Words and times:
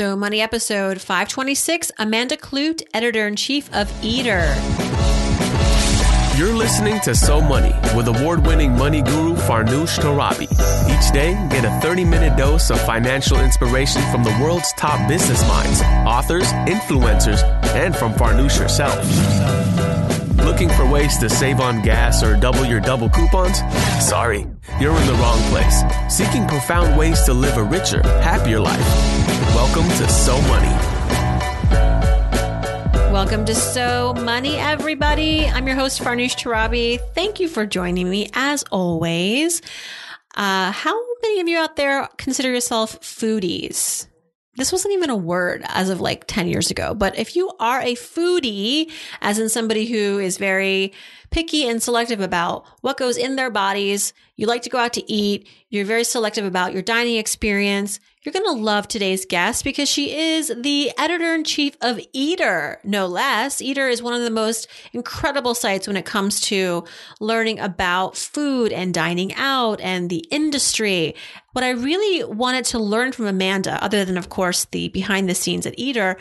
So, 0.00 0.16
Money 0.16 0.40
episode 0.40 0.98
526 0.98 1.92
Amanda 1.98 2.34
Kludt, 2.34 2.80
editor 2.94 3.26
in 3.26 3.36
chief 3.36 3.68
of 3.74 3.92
Eater. 4.02 4.56
You're 6.38 6.54
listening 6.54 7.00
to 7.00 7.14
So 7.14 7.42
Money 7.42 7.74
with 7.94 8.08
award 8.08 8.46
winning 8.46 8.72
money 8.72 9.02
guru 9.02 9.34
Farnoosh 9.34 9.98
Torabi. 9.98 10.44
Each 10.88 11.12
day, 11.12 11.34
get 11.50 11.66
a 11.66 11.80
30 11.82 12.06
minute 12.06 12.38
dose 12.38 12.70
of 12.70 12.80
financial 12.80 13.40
inspiration 13.40 14.00
from 14.10 14.24
the 14.24 14.34
world's 14.40 14.72
top 14.72 15.06
business 15.06 15.46
minds, 15.46 15.82
authors, 16.08 16.50
influencers, 16.66 17.42
and 17.74 17.94
from 17.94 18.14
Farnoosh 18.14 18.56
herself. 18.56 19.04
Looking 20.46 20.70
for 20.70 20.90
ways 20.90 21.18
to 21.18 21.28
save 21.28 21.60
on 21.60 21.82
gas 21.82 22.22
or 22.22 22.40
double 22.40 22.64
your 22.64 22.80
double 22.80 23.10
coupons? 23.10 23.58
Sorry, 24.02 24.46
you're 24.80 24.96
in 24.96 25.06
the 25.06 25.18
wrong 25.20 25.42
place. 25.50 25.82
Seeking 26.08 26.48
profound 26.48 26.98
ways 26.98 27.22
to 27.24 27.34
live 27.34 27.58
a 27.58 27.62
richer, 27.62 28.00
happier 28.22 28.60
life. 28.60 29.39
Welcome 29.54 29.88
to 29.88 30.08
So 30.08 30.40
Money. 30.42 30.74
Welcome 33.12 33.44
to 33.46 33.54
So 33.54 34.14
Money, 34.14 34.56
everybody. 34.56 35.46
I'm 35.46 35.66
your 35.66 35.76
host, 35.76 36.00
Farnoosh 36.00 36.36
Torabi. 36.36 37.00
Thank 37.14 37.40
you 37.40 37.48
for 37.48 37.66
joining 37.66 38.08
me 38.08 38.30
as 38.32 38.62
always. 38.70 39.60
Uh, 40.36 40.70
how 40.70 40.94
many 41.22 41.40
of 41.40 41.48
you 41.48 41.58
out 41.58 41.76
there 41.76 42.08
consider 42.16 42.50
yourself 42.52 43.00
foodies? 43.00 44.06
This 44.56 44.72
wasn't 44.72 44.94
even 44.94 45.10
a 45.10 45.16
word 45.16 45.62
as 45.66 45.90
of 45.90 46.00
like 46.00 46.26
10 46.26 46.46
years 46.46 46.70
ago, 46.70 46.94
but 46.94 47.18
if 47.18 47.34
you 47.34 47.50
are 47.58 47.80
a 47.80 47.94
foodie, 47.94 48.90
as 49.20 49.38
in 49.38 49.48
somebody 49.48 49.86
who 49.86 50.18
is 50.18 50.38
very 50.38 50.92
picky 51.30 51.68
and 51.68 51.82
selective 51.82 52.20
about 52.20 52.66
what 52.82 52.98
goes 52.98 53.16
in 53.16 53.36
their 53.36 53.50
bodies, 53.50 54.12
you 54.36 54.46
like 54.46 54.62
to 54.62 54.70
go 54.70 54.78
out 54.78 54.92
to 54.94 55.12
eat, 55.12 55.48
you're 55.70 55.84
very 55.84 56.04
selective 56.04 56.44
about 56.44 56.72
your 56.72 56.82
dining 56.82 57.16
experience, 57.16 58.00
you're 58.22 58.34
going 58.34 58.44
to 58.44 58.62
love 58.62 58.86
today's 58.86 59.24
guest 59.24 59.64
because 59.64 59.88
she 59.88 60.14
is 60.14 60.52
the 60.54 60.92
editor 60.98 61.34
in 61.34 61.42
chief 61.42 61.74
of 61.80 61.98
Eater, 62.12 62.78
no 62.84 63.06
less. 63.06 63.62
Eater 63.62 63.88
is 63.88 64.02
one 64.02 64.12
of 64.12 64.20
the 64.20 64.30
most 64.30 64.68
incredible 64.92 65.54
sites 65.54 65.86
when 65.86 65.96
it 65.96 66.04
comes 66.04 66.38
to 66.42 66.84
learning 67.18 67.58
about 67.58 68.18
food 68.18 68.72
and 68.72 68.92
dining 68.92 69.34
out 69.36 69.80
and 69.80 70.10
the 70.10 70.26
industry. 70.30 71.14
What 71.52 71.64
I 71.64 71.70
really 71.70 72.22
wanted 72.24 72.66
to 72.66 72.78
learn 72.78 73.12
from 73.12 73.24
Amanda, 73.24 73.82
other 73.82 74.04
than, 74.04 74.18
of 74.18 74.28
course, 74.28 74.66
the 74.66 74.88
behind 74.88 75.26
the 75.26 75.34
scenes 75.34 75.64
at 75.64 75.78
Eater, 75.78 76.18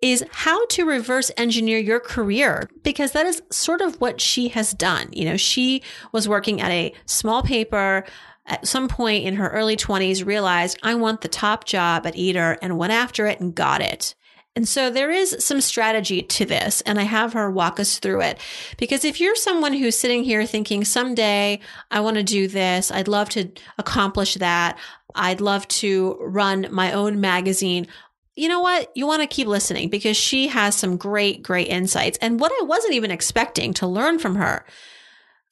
is 0.00 0.24
how 0.32 0.64
to 0.66 0.84
reverse 0.84 1.30
engineer 1.36 1.78
your 1.78 2.00
career 2.00 2.68
because 2.82 3.12
that 3.12 3.26
is 3.26 3.42
sort 3.50 3.80
of 3.80 4.00
what 4.00 4.20
she 4.20 4.48
has 4.48 4.74
done. 4.74 5.08
You 5.12 5.24
know, 5.24 5.36
she 5.36 5.82
was 6.12 6.28
working 6.28 6.60
at 6.60 6.70
a 6.70 6.92
small 7.06 7.42
paper 7.42 8.04
at 8.46 8.66
some 8.66 8.88
point 8.88 9.24
in 9.24 9.36
her 9.36 9.48
early 9.48 9.76
20s 9.76 10.26
realized 10.26 10.78
I 10.82 10.94
want 10.94 11.20
the 11.20 11.28
top 11.28 11.64
job 11.64 12.06
at 12.06 12.16
Eater 12.16 12.58
and 12.60 12.78
went 12.78 12.92
after 12.92 13.26
it 13.26 13.40
and 13.40 13.54
got 13.54 13.80
it. 13.80 14.14
And 14.54 14.68
so 14.68 14.90
there 14.90 15.10
is 15.10 15.36
some 15.38 15.62
strategy 15.62 16.20
to 16.22 16.44
this, 16.44 16.82
and 16.82 17.00
I 17.00 17.04
have 17.04 17.32
her 17.32 17.50
walk 17.50 17.80
us 17.80 17.98
through 17.98 18.20
it. 18.20 18.38
Because 18.76 19.02
if 19.02 19.18
you're 19.18 19.34
someone 19.34 19.72
who's 19.72 19.96
sitting 19.96 20.24
here 20.24 20.44
thinking, 20.44 20.84
someday 20.84 21.60
I 21.90 22.00
want 22.00 22.18
to 22.18 22.22
do 22.22 22.48
this, 22.48 22.90
I'd 22.90 23.08
love 23.08 23.30
to 23.30 23.50
accomplish 23.78 24.34
that, 24.34 24.78
I'd 25.14 25.40
love 25.40 25.66
to 25.68 26.18
run 26.20 26.66
my 26.70 26.92
own 26.92 27.18
magazine, 27.18 27.86
you 28.34 28.48
know 28.48 28.60
what? 28.60 28.90
You 28.94 29.06
want 29.06 29.22
to 29.22 29.26
keep 29.26 29.46
listening 29.46 29.90
because 29.90 30.16
she 30.16 30.48
has 30.48 30.74
some 30.74 30.96
great, 30.96 31.42
great 31.42 31.68
insights. 31.68 32.18
And 32.22 32.40
what 32.40 32.52
I 32.52 32.64
wasn't 32.64 32.94
even 32.94 33.10
expecting 33.10 33.74
to 33.74 33.86
learn 33.86 34.18
from 34.18 34.36
her 34.36 34.64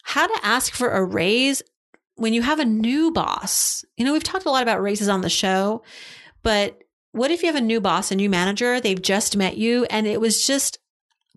how 0.03 0.27
to 0.27 0.41
ask 0.47 0.73
for 0.73 0.91
a 0.91 1.05
raise 1.05 1.63
when 2.21 2.35
you 2.35 2.43
have 2.43 2.61
a 2.61 2.67
new 2.67 3.11
boss, 3.11 3.83
you 3.97 4.05
know, 4.05 4.13
we've 4.13 4.23
talked 4.23 4.45
a 4.45 4.51
lot 4.51 4.63
about 4.63 4.83
raises 4.83 5.09
on 5.09 5.23
the 5.23 5.31
show, 5.31 5.83
but 6.43 6.83
what 7.13 7.31
if 7.31 7.43
you 7.43 7.47
have 7.47 7.57
a 7.57 7.63
new 7.63 7.81
boss, 7.81 8.11
a 8.11 8.15
new 8.15 8.29
manager, 8.29 8.79
they've 8.79 9.01
just 9.01 9.39
met 9.39 9.57
you 9.57 9.87
and 9.87 10.07
it 10.07 10.21
was 10.21 10.47
just 10.47 10.79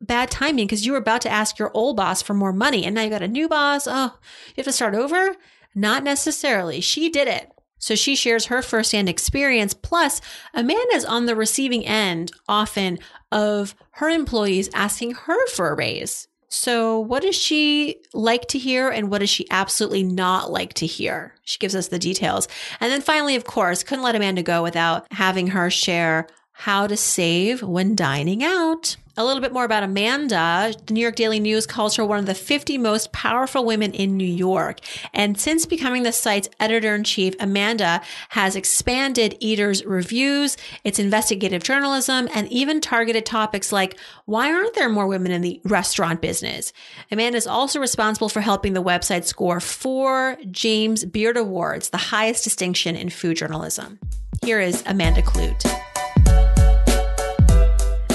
bad 0.02 0.30
timing 0.30 0.66
because 0.66 0.86
you 0.86 0.92
were 0.92 0.98
about 0.98 1.22
to 1.22 1.30
ask 1.30 1.58
your 1.58 1.72
old 1.74 1.96
boss 1.96 2.22
for 2.22 2.34
more 2.34 2.52
money 2.52 2.84
and 2.84 2.94
now 2.94 3.02
you 3.02 3.10
got 3.10 3.22
a 3.22 3.28
new 3.30 3.48
boss. 3.48 3.88
Oh, 3.90 4.12
you 4.48 4.54
have 4.58 4.66
to 4.66 4.74
start 4.74 4.94
over? 4.94 5.38
Not 5.74 6.04
necessarily. 6.04 6.82
She 6.82 7.10
did 7.10 7.30
it. 7.30 7.50
So 7.80 7.96
she 7.96 8.18
shares 8.18 8.48
her 8.48 8.62
firsthand 8.62 9.08
experience. 9.08 9.74
Plus, 9.74 10.20
Amanda's 10.54 11.06
on 11.06 11.28
the 11.28 11.36
receiving 11.36 11.86
end 11.86 12.34
often 12.48 13.00
of 13.32 13.74
her 13.92 14.10
employees 14.10 14.70
asking 14.74 15.14
her 15.14 15.48
for 15.48 15.70
a 15.70 15.76
raise. 15.76 16.28
So, 16.56 17.00
what 17.00 17.24
does 17.24 17.36
she 17.36 17.96
like 18.14 18.48
to 18.50 18.60
hear 18.60 18.88
and 18.88 19.10
what 19.10 19.22
does 19.22 19.30
she 19.32 19.48
absolutely 19.50 20.04
not 20.04 20.52
like 20.52 20.76
to 20.76 20.86
hear? 20.86 21.34
She 21.44 21.58
gives 21.58 21.76
us 21.76 21.88
the 21.88 21.98
details. 21.98 22.48
And 22.80 22.92
then 22.92 23.02
finally, 23.02 23.36
of 23.36 23.44
course, 23.44 23.82
couldn't 23.82 24.04
let 24.04 24.16
Amanda 24.16 24.44
go 24.44 24.62
without 24.62 25.12
having 25.12 25.48
her 25.48 25.72
share 25.72 26.28
how 26.52 26.86
to 26.86 26.96
save 26.96 27.64
when 27.64 27.96
dining 27.96 28.44
out. 28.44 28.98
A 29.16 29.24
little 29.24 29.42
bit 29.42 29.54
more 29.54 29.64
about 29.64 29.84
Amanda. 29.84 30.74
The 30.88 30.94
New 30.94 31.02
York 31.02 31.16
Daily 31.16 31.40
News 31.40 31.68
calls 31.68 31.96
her 31.98 32.06
one 32.06 32.18
of 32.18 32.26
the 32.26 32.34
50 32.34 32.80
most 32.80 33.12
powerful 33.12 33.64
women 33.64 33.94
in 33.94 34.18
New 34.18 34.26
York. 34.26 34.80
And 35.14 35.40
since 35.40 35.68
becoming 35.68 36.02
the 36.02 36.12
site's 36.12 36.50
editor 36.60 36.96
in 36.96 37.04
chief, 37.04 37.36
Amanda 37.40 38.02
has 38.30 38.56
expanded 38.56 39.38
Eater's 39.40 39.86
reviews, 39.86 40.58
its 40.84 40.98
investigative 40.98 41.62
journalism, 41.62 42.28
and 42.34 42.52
even 42.52 42.82
targeted 42.82 43.24
topics 43.24 43.72
like 43.72 44.00
why 44.26 44.52
aren't 44.52 44.74
there 44.74 44.90
more 44.90 45.06
women 45.06 45.32
in 45.32 45.44
the 45.44 45.62
restaurant 45.64 46.20
business? 46.20 46.74
Amanda 47.12 47.38
is 47.38 47.46
also 47.46 47.80
responsible 47.80 48.30
for 48.30 48.42
helping 48.42 48.74
the 48.74 48.82
website 48.82 49.26
score 49.26 49.60
four 49.60 50.38
James 50.50 51.06
Beard 51.06 51.38
Awards, 51.38 51.90
the 51.90 51.98
highest 51.98 52.44
distinction 52.44 52.96
in 52.96 53.12
food 53.12 53.38
journalism. 53.38 54.00
Here 54.44 54.60
is 54.60 54.82
Amanda 54.88 55.22
Kludt. 55.22 55.93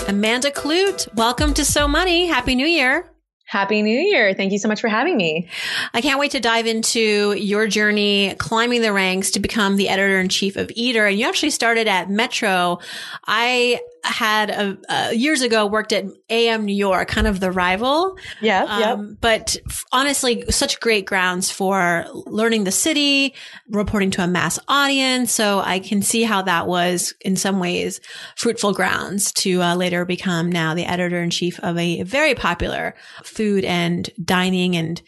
Amanda 0.08 0.50
Kludt, 0.50 1.14
welcome 1.14 1.52
to 1.52 1.66
So 1.66 1.86
Money. 1.86 2.28
Happy 2.28 2.54
New 2.54 2.66
Year. 2.66 3.12
Happy 3.44 3.82
New 3.82 3.98
Year. 3.98 4.32
Thank 4.32 4.52
you 4.52 4.58
so 4.58 4.66
much 4.66 4.80
for 4.80 4.88
having 4.88 5.19
me. 5.19 5.50
I 5.92 6.00
can't 6.00 6.19
wait 6.19 6.30
to 6.30 6.41
dive 6.41 6.66
into 6.66 7.34
your 7.34 7.66
journey 7.66 8.34
climbing 8.38 8.80
the 8.80 8.94
ranks 8.94 9.32
to 9.32 9.38
become 9.38 9.76
the 9.76 9.91
editor 9.91 10.19
in 10.19 10.30
chief 10.30 10.56
of 10.56 10.70
Eater. 10.74 11.06
And 11.06 11.19
you 11.19 11.28
actually 11.28 11.50
started 11.50 11.88
at 11.88 12.08
Metro. 12.08 12.78
I 13.26 13.80
had 14.04 14.50
a, 14.50 14.78
uh, 14.88 15.10
years 15.10 15.42
ago 15.42 15.66
worked 15.66 15.92
at 15.92 16.04
AM 16.31 16.64
New 16.64 16.75
York, 16.75 17.09
kind 17.09 17.26
of 17.26 17.41
the 17.41 17.50
rival. 17.50 18.16
Yeah. 18.41 18.64
Um, 18.64 18.81
yeah. 18.81 19.14
But 19.20 19.56
honestly, 19.92 20.44
such 20.50 20.81
great 20.81 21.06
grounds 21.06 21.50
for 21.50 22.06
learning 22.12 22.64
the 22.64 22.72
city, 22.72 23.34
reporting 23.70 24.10
to 24.12 24.25
a 24.25 24.26
mass 24.26 24.58
audience. 24.69 25.32
So 25.32 25.60
I 25.60 25.78
can 25.78 26.03
see 26.03 26.22
how 26.22 26.42
that 26.42 26.66
was 26.66 27.14
in 27.20 27.37
some 27.37 27.58
ways 27.58 28.00
fruitful 28.37 28.72
grounds 28.72 29.32
to 29.32 29.62
uh, 29.62 29.75
later 29.75 30.04
become 30.04 30.50
now 30.50 30.75
the 30.75 30.84
editor 30.84 31.22
in 31.22 31.31
chief 31.31 31.58
of 31.60 31.76
a 31.78 32.03
very 32.03 32.34
popular 32.34 32.94
food 33.22 33.64
and 33.64 34.08
dining 34.22 34.76
and 34.76 35.03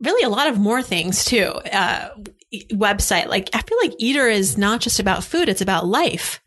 really 0.00 0.24
a 0.24 0.28
lot 0.28 0.48
of 0.48 0.58
more 0.58 0.82
things 0.82 1.24
too. 1.24 1.46
Uh, 1.72 2.10
website. 2.72 3.26
Like 3.26 3.50
I 3.54 3.62
feel 3.62 3.78
like 3.82 3.94
Eater 3.98 4.28
is 4.28 4.56
not 4.56 4.80
just 4.80 5.00
about 5.00 5.24
food; 5.24 5.48
it's 5.48 5.60
about 5.60 5.86
life. 5.86 6.40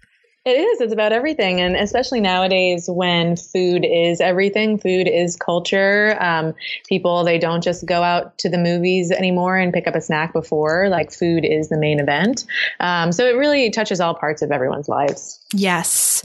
It 0.45 0.51
is. 0.51 0.81
It's 0.81 0.93
about 0.93 1.11
everything. 1.11 1.59
And 1.59 1.75
especially 1.75 2.21
nowadays 2.21 2.89
when 2.89 3.35
food 3.35 3.85
is 3.85 4.21
everything, 4.21 4.77
food 4.77 5.07
is 5.07 5.35
culture. 5.35 6.17
Um, 6.21 6.55
people, 6.87 7.23
they 7.25 7.37
don't 7.37 7.61
just 7.61 7.85
go 7.85 8.03
out 8.03 8.37
to 8.39 8.49
the 8.49 8.57
movies 8.57 9.11
anymore 9.11 9.57
and 9.57 9.73
pick 9.73 9.85
up 9.85 9.95
a 9.95 10.01
snack 10.01 10.31
before. 10.31 10.87
Like 10.89 11.11
food 11.11 11.43
is 11.43 11.67
the 11.67 11.77
main 11.77 11.99
event. 11.99 12.45
Um, 12.79 13.11
so 13.11 13.25
it 13.25 13.35
really 13.35 13.69
touches 13.69 13.99
all 13.99 14.15
parts 14.15 14.41
of 14.41 14.51
everyone's 14.51 14.87
lives. 14.87 15.39
Yes. 15.53 16.23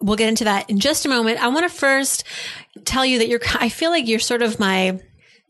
We'll 0.00 0.16
get 0.16 0.30
into 0.30 0.44
that 0.44 0.70
in 0.70 0.78
just 0.80 1.04
a 1.04 1.10
moment. 1.10 1.42
I 1.42 1.48
want 1.48 1.70
to 1.70 1.76
first 1.76 2.24
tell 2.86 3.04
you 3.04 3.18
that 3.18 3.28
you're, 3.28 3.40
I 3.56 3.68
feel 3.68 3.90
like 3.90 4.08
you're 4.08 4.20
sort 4.20 4.40
of 4.40 4.58
my 4.58 4.98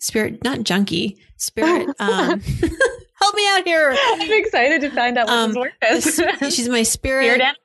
spirit, 0.01 0.43
not 0.43 0.65
junkie, 0.65 1.19
spirit. 1.37 1.89
Um, 2.01 2.41
help 3.21 3.35
me 3.35 3.49
out 3.49 3.65
here. 3.65 3.95
I'm 3.97 4.33
excited 4.33 4.81
to 4.81 4.91
find 4.91 5.19
out 5.19 5.29
what 5.29 5.57
um, 5.57 5.69
this. 5.81 6.21
She's 6.55 6.69
my 6.69 6.83
spirit. 6.83 7.35
Spirit. 7.35 7.57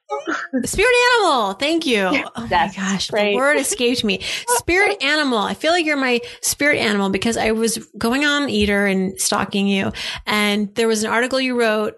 Spirit 0.64 0.94
animal. 1.16 1.54
Thank 1.54 1.86
you. 1.86 2.04
oh 2.36 2.48
my 2.50 2.72
gosh, 2.76 3.10
great. 3.10 3.32
the 3.32 3.36
word 3.38 3.58
escaped 3.58 4.04
me. 4.04 4.22
Spirit 4.48 4.98
animal. 5.04 5.40
I 5.40 5.54
feel 5.54 5.72
like 5.72 5.86
you're 5.86 5.98
my 5.98 6.22
spirit 6.42 6.78
animal 6.78 7.10
because 7.10 7.38
I 7.38 7.52
was 7.52 7.78
going 7.98 8.26
on 8.26 8.50
Eater 8.50 8.86
and 8.86 9.20
stalking 9.20 9.68
you, 9.68 9.92
and 10.26 10.74
there 10.76 10.88
was 10.88 11.04
an 11.04 11.12
article 11.12 11.40
you 11.40 11.60
wrote 11.60 11.98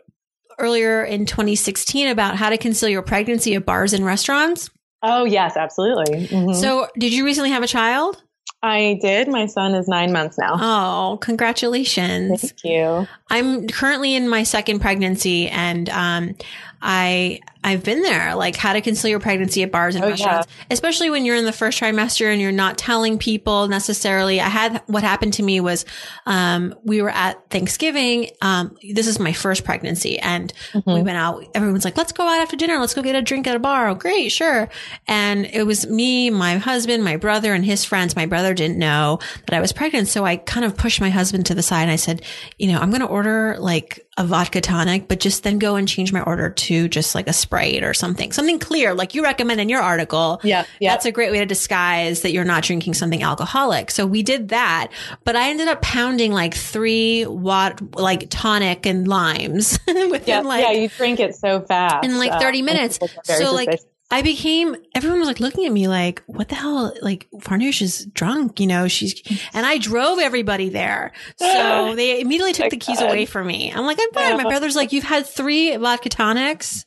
earlier 0.60 1.04
in 1.04 1.26
2016 1.26 2.08
about 2.08 2.36
how 2.36 2.50
to 2.50 2.58
conceal 2.58 2.90
your 2.90 3.04
pregnancy 3.04 3.56
at 3.56 3.66
bars 3.66 3.94
and 3.94 4.06
restaurants. 4.06 4.70
Oh 5.04 5.26
yes, 5.26 5.56
absolutely. 5.56 6.28
Mm-hmm. 6.28 6.54
So, 6.54 6.88
did 6.98 7.14
you 7.14 7.26
recently 7.26 7.52
have 7.52 7.64
a 7.64 7.68
child? 7.68 8.24
I 8.64 8.98
did. 9.02 9.28
My 9.28 9.46
son 9.46 9.76
is 9.76 9.88
nine 9.88 10.12
months 10.12 10.38
now. 10.38 10.58
Oh, 10.60 11.18
congratulations. 11.18 12.42
Thank 12.42 12.64
you. 12.64 13.08
I'm 13.30 13.68
currently 13.68 14.16
in 14.16 14.28
my 14.28 14.44
second 14.44 14.80
pregnancy 14.80 15.48
and 15.48 15.90
um, 15.90 16.36
I 16.82 17.40
I've 17.64 17.84
been 17.84 18.02
there, 18.02 18.34
like 18.36 18.56
how 18.56 18.74
to 18.74 18.82
conceal 18.82 19.10
your 19.10 19.20
pregnancy 19.20 19.62
at 19.64 19.72
bars 19.72 19.96
and 19.96 20.06
Oh, 20.06 20.10
restaurants, 20.10 20.48
especially 20.72 21.10
when 21.10 21.26
you're 21.26 21.36
in 21.36 21.44
the 21.44 21.52
first 21.52 21.82
trimester 21.82 22.32
and 22.32 22.40
you're 22.40 22.52
not 22.52 22.78
telling 22.78 23.18
people 23.18 23.68
necessarily. 23.68 24.40
I 24.40 24.48
had 24.48 24.82
what 24.86 25.04
happened 25.04 25.34
to 25.34 25.44
me 25.44 25.60
was, 25.60 25.84
um, 26.26 26.76
we 26.84 27.02
were 27.02 27.10
at 27.10 27.50
Thanksgiving. 27.50 28.30
Um, 28.42 28.78
this 28.94 29.08
is 29.08 29.20
my 29.20 29.34
first 29.34 29.64
pregnancy, 29.66 30.18
and 30.20 30.54
Mm-hmm. 30.74 30.94
we 30.94 31.02
went 31.02 31.18
out. 31.18 31.44
Everyone's 31.56 31.84
like, 31.86 31.98
"Let's 31.98 32.12
go 32.12 32.24
out 32.24 32.40
after 32.42 32.56
dinner. 32.56 32.80
Let's 32.80 32.94
go 32.94 33.02
get 33.02 33.16
a 33.16 33.22
drink 33.22 33.48
at 33.48 33.56
a 33.56 33.60
bar." 33.60 33.90
Oh, 33.90 33.96
great, 33.96 34.30
sure. 34.32 34.70
And 35.08 35.46
it 35.46 35.64
was 35.64 35.88
me, 35.88 36.30
my 36.30 36.58
husband, 36.58 37.04
my 37.04 37.18
brother, 37.18 37.54
and 37.54 37.66
his 37.66 37.84
friends. 37.84 38.16
My 38.16 38.26
brother 38.28 38.54
didn't 38.54 38.78
know 38.78 39.20
that 39.48 39.56
I 39.56 39.62
was 39.62 39.74
pregnant, 39.74 40.08
so 40.08 40.26
I 40.26 40.38
kind 40.38 40.66
of 40.66 40.78
pushed 40.78 41.02
my 41.02 41.10
husband 41.10 41.48
to 41.48 41.56
the 41.56 41.64
side 41.64 41.84
and 41.84 41.92
I 41.92 41.96
said, 41.98 42.22
"You 42.58 42.72
know, 42.72 42.80
I'm 42.80 42.90
going 42.92 43.02
to 43.02 43.08
order 43.08 43.58
like." 43.60 44.04
A 44.18 44.24
vodka 44.24 44.60
tonic, 44.62 45.08
but 45.08 45.20
just 45.20 45.44
then 45.44 45.60
go 45.60 45.76
and 45.76 45.88
change 45.88 46.12
my 46.12 46.22
order 46.22 46.50
to 46.50 46.88
just 46.88 47.14
like 47.14 47.28
a 47.28 47.34
Sprite 47.34 47.84
or 47.84 47.94
something, 47.94 48.32
something 48.32 48.58
clear, 48.58 48.94
like 48.94 49.14
you 49.14 49.24
recommend 49.24 49.62
in 49.62 49.70
your 49.70 49.82
article. 49.82 50.42
Yeah, 50.44 50.66
yeah. 50.80 50.92
That's 50.92 51.06
a 51.06 51.12
great 51.12 51.32
way 51.32 51.40
to 51.40 51.46
disguise 51.46 52.22
that 52.22 52.32
you're 52.32 52.44
not 52.44 52.64
drinking 52.64 52.96
something 52.96 53.22
alcoholic. 53.22 53.92
So 53.92 54.06
we 54.08 54.24
did 54.24 54.50
that, 54.50 54.92
but 55.24 55.36
I 55.36 55.50
ended 55.50 55.68
up 55.68 55.82
pounding 55.82 56.32
like 56.32 56.56
three 56.56 57.26
watt, 57.28 57.96
like 57.96 58.30
tonic 58.30 58.88
and 58.88 59.08
limes 59.08 59.80
within 59.88 60.22
Yeah, 60.26 60.42
like, 60.42 60.64
yeah, 60.64 60.72
you 60.72 60.90
drink 60.90 61.20
it 61.20 61.36
so 61.36 61.62
fast 61.62 62.04
in 62.04 62.18
like 62.18 62.32
uh, 62.32 62.40
30 62.40 62.60
and 62.60 62.66
minutes. 62.66 63.00
So 63.24 63.54
like. 63.54 63.80
I 64.10 64.22
became, 64.22 64.76
everyone 64.96 65.20
was 65.20 65.28
like 65.28 65.42
looking 65.42 65.66
at 65.66 65.72
me 65.72 65.88
like, 65.88 66.24
what 66.28 66.48
the 66.48 66.56
hell? 66.56 66.94
Like 67.02 67.28
Farnoosh 67.40 67.82
is 67.82 68.06
drunk, 68.06 68.60
you 68.60 68.68
know, 68.68 68.88
she's, 68.88 69.22
and 69.54 69.66
I 69.66 69.78
drove 69.78 70.20
everybody 70.20 70.70
there. 70.70 71.12
So 71.38 71.94
they 71.96 72.22
immediately 72.22 72.54
took 72.54 72.70
the 72.70 72.78
keys 72.78 73.02
away 73.02 73.26
from 73.26 73.48
me. 73.48 73.72
I'm 73.72 73.86
like, 73.86 74.00
I'm 74.02 74.12
fine. 74.14 74.34
My 74.34 74.40
uh-huh. 74.40 74.50
brother's 74.50 74.76
like, 74.76 74.94
you've 74.94 75.04
had 75.04 75.26
three 75.26 75.76
vodka 75.76 76.10
tonics 76.10 76.86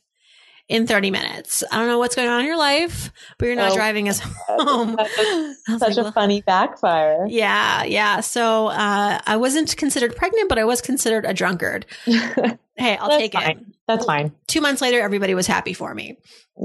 in 0.71 0.87
30 0.87 1.11
minutes. 1.11 1.63
I 1.71 1.77
don't 1.77 1.87
know 1.87 1.99
what's 1.99 2.15
going 2.15 2.29
on 2.29 2.39
in 2.39 2.45
your 2.45 2.57
life, 2.57 3.11
but 3.37 3.45
you're 3.47 3.55
not 3.55 3.71
Oh, 3.73 3.75
driving 3.75 4.07
us 4.09 4.19
home. 4.47 4.97
Such 5.77 5.97
like, 5.97 5.97
a 5.97 6.11
funny 6.11 6.41
backfire. 6.41 7.25
yeah, 7.27 7.83
yeah. 7.83 8.21
So 8.21 8.67
uh, 8.67 9.19
I 9.27 9.35
wasn't 9.37 9.75
considered 9.75 10.15
pregnant, 10.15 10.47
but 10.49 10.57
I 10.57 10.63
was 10.63 10.81
considered 10.81 11.25
a 11.25 11.33
drunkard. 11.33 11.85
Hey, 12.77 12.97
I'll 12.97 13.09
That's 13.09 13.21
take 13.21 13.35
it. 13.35 13.57
That's 13.87 14.05
fine. 14.05 14.31
Two 14.47 14.59
months 14.59 14.81
later, 14.81 15.01
everybody 15.01 15.35
was 15.35 15.45
happy 15.45 15.73
for 15.73 15.93
me. 15.93 16.17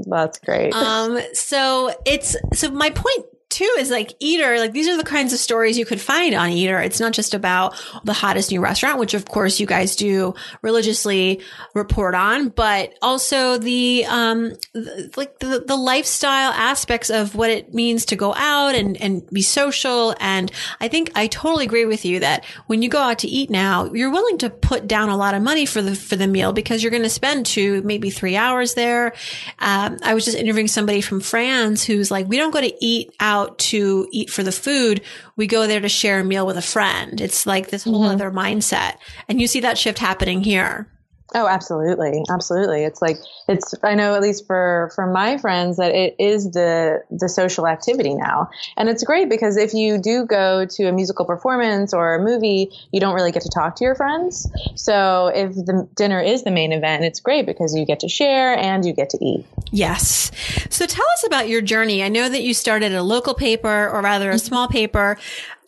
That's 0.09 0.39
great. 0.39 0.73
um 0.73 1.19
so 1.33 1.93
it's 2.07 2.35
so 2.53 2.71
my 2.71 2.89
point 2.89 3.25
too 3.57 3.75
is 3.79 3.89
like 3.89 4.13
eater 4.19 4.59
like 4.59 4.71
these 4.71 4.87
are 4.87 4.97
the 4.97 5.03
kinds 5.03 5.33
of 5.33 5.39
stories 5.39 5.77
you 5.77 5.85
could 5.85 6.01
find 6.01 6.33
on 6.33 6.49
eater. 6.49 6.79
It's 6.79 6.99
not 6.99 7.13
just 7.13 7.33
about 7.33 7.75
the 8.03 8.13
hottest 8.13 8.51
new 8.51 8.61
restaurant 8.61 8.99
which 8.99 9.13
of 9.13 9.25
course 9.25 9.59
you 9.59 9.65
guys 9.65 9.95
do 9.95 10.35
religiously 10.61 11.41
report 11.73 12.15
on 12.15 12.49
but 12.49 12.93
also 13.01 13.57
the 13.57 14.05
um 14.07 14.53
th- 14.73 15.17
like 15.17 15.39
the, 15.39 15.63
the 15.65 15.75
lifestyle 15.75 16.51
aspects 16.51 17.09
of 17.09 17.35
what 17.35 17.49
it 17.49 17.73
means 17.73 18.05
to 18.05 18.15
go 18.15 18.33
out 18.35 18.75
and 18.75 18.99
and 19.01 19.27
be 19.29 19.41
social. 19.41 20.15
And 20.19 20.51
i 20.79 20.87
think 20.87 21.11
i 21.15 21.27
totally 21.27 21.65
agree 21.65 21.85
with 21.85 22.05
you 22.05 22.19
that 22.19 22.45
when 22.67 22.81
you 22.81 22.89
go 22.89 22.99
out 22.99 23.19
to 23.19 23.27
eat 23.27 23.49
now 23.49 23.85
you're 23.93 24.11
willing 24.11 24.37
to 24.39 24.49
put 24.49 24.87
down 24.87 25.09
a 25.09 25.17
lot 25.17 25.33
of 25.33 25.41
money 25.41 25.65
for 25.65 25.81
the 25.81 25.95
for 25.95 26.15
the 26.15 26.27
meal 26.27 26.53
because 26.53 26.83
you're 26.83 26.91
going 26.91 27.03
to 27.03 27.09
spend 27.09 27.45
two 27.45 27.81
maybe 27.83 28.09
three 28.09 28.35
hours 28.35 28.73
there. 28.73 29.13
Um, 29.59 29.97
I 30.03 30.13
was 30.13 30.25
just 30.25 30.37
interviewing 30.37 30.67
somebody 30.67 31.01
from 31.01 31.21
France 31.21 31.83
who's 31.83 32.11
like, 32.11 32.27
we 32.27 32.37
don't 32.37 32.51
go 32.51 32.61
to 32.61 32.85
eat 32.85 33.13
out 33.19 33.46
to 33.57 34.07
eat 34.11 34.29
for 34.29 34.43
the 34.43 34.51
food. 34.51 35.01
We 35.35 35.47
go 35.47 35.67
there 35.67 35.79
to 35.79 35.89
share 35.89 36.19
a 36.19 36.23
meal 36.23 36.45
with 36.45 36.57
a 36.57 36.61
friend. 36.61 37.19
It's 37.21 37.45
like 37.45 37.69
this 37.69 37.83
whole 37.83 38.03
mm-hmm. 38.03 38.13
other 38.13 38.31
mindset. 38.31 38.97
And 39.27 39.39
you 39.39 39.47
see 39.47 39.59
that 39.61 39.77
shift 39.77 39.99
happening 39.99 40.43
here. 40.43 40.87
Oh, 41.35 41.45
absolutely, 41.45 42.23
absolutely. 42.29 42.85
It's 42.85 43.01
like 43.01 43.17
it's. 43.49 43.75
I 43.83 43.95
know 43.95 44.15
at 44.15 44.21
least 44.21 44.47
for 44.47 44.91
for 44.95 45.11
my 45.11 45.37
friends 45.37 45.75
that 45.75 45.93
it 45.93 46.15
is 46.17 46.51
the 46.51 47.03
the 47.11 47.27
social 47.27 47.67
activity 47.67 48.13
now, 48.13 48.49
and 48.77 48.87
it's 48.87 49.03
great 49.03 49.27
because 49.29 49.57
if 49.57 49.73
you 49.73 49.97
do 49.97 50.25
go 50.25 50.65
to 50.65 50.85
a 50.85 50.91
musical 50.93 51.25
performance 51.25 51.93
or 51.93 52.15
a 52.15 52.23
movie, 52.23 52.71
you 52.93 53.01
don't 53.01 53.13
really 53.13 53.33
get 53.33 53.41
to 53.41 53.49
talk 53.49 53.75
to 53.75 53.83
your 53.83 53.93
friends. 53.93 54.49
So 54.75 55.27
if 55.35 55.53
the 55.53 55.87
dinner 55.95 56.21
is 56.21 56.43
the 56.43 56.51
main 56.51 56.71
event, 56.71 57.03
it's 57.03 57.19
great 57.19 57.45
because 57.45 57.75
you 57.75 57.85
get 57.85 57.99
to 58.01 58.09
share 58.09 58.57
and 58.57 58.85
you 58.85 58.93
get 58.93 59.09
to 59.09 59.17
eat. 59.23 59.45
Yes. 59.71 60.31
So 60.69 60.85
tell 60.85 61.05
us 61.13 61.25
about 61.25 61.49
your 61.49 61.61
journey. 61.61 62.03
I 62.03 62.07
know 62.07 62.29
that 62.29 62.41
you 62.41 62.53
started 62.53 62.93
a 62.93 63.03
local 63.03 63.33
paper 63.33 63.89
or 63.89 64.01
rather 64.01 64.31
a 64.31 64.35
mm-hmm. 64.35 64.47
small 64.47 64.67
paper. 64.69 65.17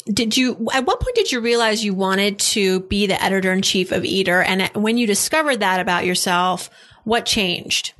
Did 0.05 0.37
you, 0.37 0.67
at 0.73 0.85
what 0.85 0.99
point 0.99 1.15
did 1.15 1.31
you 1.31 1.39
realize 1.39 1.83
you 1.83 1.93
wanted 1.93 2.39
to 2.39 2.81
be 2.81 3.05
the 3.05 3.21
editor 3.21 3.51
in 3.51 3.61
chief 3.61 3.91
of 3.91 4.03
Eater? 4.05 4.41
And 4.41 4.69
when 4.73 4.97
you 4.97 5.05
discovered 5.05 5.59
that 5.59 5.79
about 5.79 6.05
yourself, 6.05 6.69
what 7.03 7.25
changed? 7.25 7.93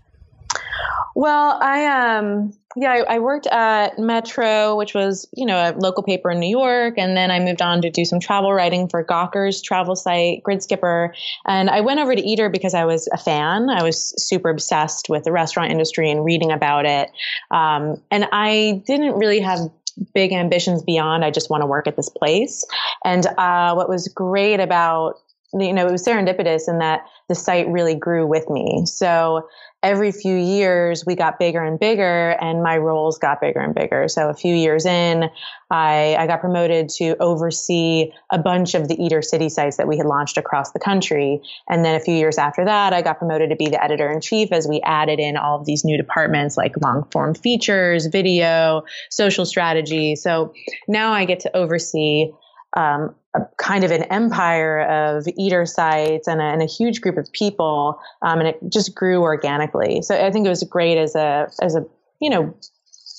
Well, 1.16 1.60
I 1.62 2.18
um 2.18 2.54
yeah, 2.76 2.92
I, 2.92 3.16
I 3.16 3.20
worked 3.20 3.48
at 3.48 3.98
Metro, 3.98 4.78
which 4.78 4.94
was 4.94 5.28
you 5.34 5.46
know 5.46 5.58
a 5.58 5.74
local 5.78 6.04
paper 6.04 6.30
in 6.30 6.40
New 6.40 6.50
York, 6.50 6.94
and 6.98 7.18
then 7.18 7.32
I 7.32 7.40
moved 7.40 7.62
on 7.62 7.82
to 7.82 7.90
do 7.90 8.06
some 8.06 8.20
travel 8.20 8.54
writing 8.54 8.88
for 8.88 9.04
Gawker's 9.04 9.62
travel 9.62 9.96
site, 9.96 10.44
Gridskipper, 10.44 11.10
and 11.48 11.70
I 11.70 11.82
went 11.82 12.00
over 12.00 12.16
to 12.16 12.22
Eater 12.22 12.50
because 12.50 12.76
I 12.76 12.86
was 12.86 13.10
a 13.12 13.18
fan. 13.18 13.70
I 13.70 13.82
was 13.82 14.14
super 14.24 14.50
obsessed 14.50 15.10
with 15.10 15.24
the 15.24 15.32
restaurant 15.32 15.72
industry 15.72 16.12
and 16.12 16.24
reading 16.24 16.52
about 16.52 16.86
it, 16.86 17.10
um, 17.50 18.02
and 18.12 18.28
I 18.32 18.84
didn't 18.86 19.16
really 19.16 19.40
have 19.40 19.60
big 20.14 20.32
ambitions 20.32 20.84
beyond 20.84 21.26
I 21.26 21.32
just 21.32 21.50
want 21.50 21.62
to 21.62 21.68
work 21.68 21.88
at 21.88 21.96
this 21.96 22.10
place. 22.10 22.66
And 23.04 23.26
uh, 23.38 23.74
what 23.74 23.90
was 23.90 24.08
great 24.08 24.60
about 24.60 25.20
you 25.54 25.74
know 25.74 25.88
it 25.88 25.92
was 25.92 26.06
serendipitous 26.06 26.68
in 26.68 26.80
that 26.80 27.06
the 27.28 27.36
site 27.36 27.68
really 27.68 27.96
grew 27.96 28.28
with 28.28 28.50
me. 28.50 28.84
So 28.86 29.48
every 29.82 30.12
few 30.12 30.36
years 30.36 31.06
we 31.06 31.16
got 31.16 31.40
bigger 31.40 31.64
and 31.64 31.80
bigger 31.80 32.32
and 32.42 32.62
my 32.62 32.78
roles 32.78 33.18
got 33.18 33.40
bigger 33.40 33.62
and 33.62 33.74
bigger. 33.74 34.08
So 34.10 34.30
a 34.30 34.34
few 34.34 34.54
years 34.54 34.86
in, 34.86 35.30
I, 35.72 36.18
I 36.20 36.28
got 36.28 36.42
promoted 36.42 36.90
to 36.98 37.16
oversee 37.22 38.12
a 38.32 38.38
bunch 38.38 38.74
of 38.74 38.90
the 38.90 39.02
Eater 39.02 39.22
City 39.22 39.48
sites 39.48 39.78
that 39.78 39.88
we 39.88 39.98
had 39.98 40.06
launched 40.06 40.38
across 40.38 40.72
the 40.72 40.80
country. 40.80 41.42
And 41.70 41.86
then 41.86 41.96
a 41.96 42.00
few 42.02 42.14
years 42.14 42.38
after 42.38 42.66
that, 42.66 42.92
I 42.92 43.02
got 43.02 43.20
promoted 43.20 43.52
to 43.52 43.56
be 43.56 43.70
the 43.70 43.82
editor 43.82 44.12
in 44.12 44.20
chief 44.20 44.52
as 44.52 44.68
we 44.68 44.82
added 44.84 45.20
in 45.20 45.38
all 45.38 45.60
of 45.60 45.66
these 45.66 45.86
new 45.86 45.96
departments 45.96 46.58
like 46.58 46.74
long 46.82 47.06
form 47.12 47.34
features, 47.34 48.08
video, 48.08 48.84
social 49.10 49.46
strategy. 49.46 50.16
So 50.16 50.54
now 50.90 51.14
I 51.14 51.24
get 51.24 51.40
to 51.42 51.56
oversee 51.56 52.32
um, 52.76 53.16
a 53.36 53.42
kind 53.58 53.84
of 53.84 53.92
an 53.92 54.04
empire 54.04 54.82
of 54.82 55.28
eater 55.38 55.66
sites 55.66 56.28
and 56.28 56.42
a, 56.42 56.44
and 56.44 56.62
a 56.62 56.66
huge 56.66 57.02
group 57.02 57.18
of 57.18 57.32
people, 57.32 58.00
um, 58.22 58.40
and 58.40 58.48
it 58.48 58.60
just 58.70 58.96
grew 58.96 59.22
organically. 59.22 60.02
So 60.02 60.16
I 60.16 60.32
think 60.32 60.46
it 60.46 60.50
was 60.50 60.64
great 60.64 60.98
as 60.98 61.16
a 61.16 61.50
as 61.62 61.76
a 61.76 61.86
you 62.20 62.30
know, 62.30 62.54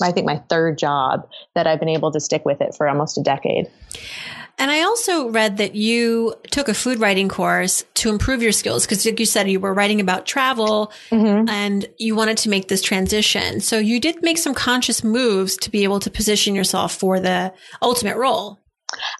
I 0.03 0.13
think 0.13 0.27
my 0.27 0.43
third 0.49 0.79
job 0.79 1.29
that 1.55 1.67
I've 1.67 1.79
been 1.79 1.89
able 1.89 2.13
to 2.13 2.21
stick 2.21 2.45
with 2.45 2.61
it 2.61 2.75
for 2.75 2.89
almost 2.89 3.19
a 3.19 3.23
decade. 3.23 3.71
And 4.59 4.71
I 4.71 4.83
also 4.83 5.31
read 5.31 5.57
that 5.57 5.75
you 5.75 6.35
took 6.51 6.69
a 6.69 6.75
food 6.75 7.01
writing 7.01 7.31
course 7.31 7.83
to 7.95 8.11
improve 8.11 8.43
your 8.43 8.53
skills 8.53 8.85
because, 8.85 9.07
like 9.07 9.19
you 9.19 9.25
said, 9.25 9.51
you 9.51 9.59
were 9.59 9.73
writing 9.73 10.03
about 10.03 10.27
travel 10.27 10.93
and 11.49 11.87
you 11.97 12.15
wanted 12.15 12.37
to 12.39 12.51
make 12.51 12.69
this 12.69 12.83
transition. 12.83 13.61
So 13.61 13.79
you 13.79 13.99
did 13.99 14.23
make 14.23 14.37
some 14.37 14.53
conscious 14.53 15.03
moves 15.03 15.57
to 15.59 15.71
be 15.71 15.83
able 15.83 15.99
to 16.01 16.11
position 16.11 16.55
yourself 16.55 16.95
for 16.95 17.19
the 17.19 17.55
ultimate 17.81 18.19
role. 18.19 18.60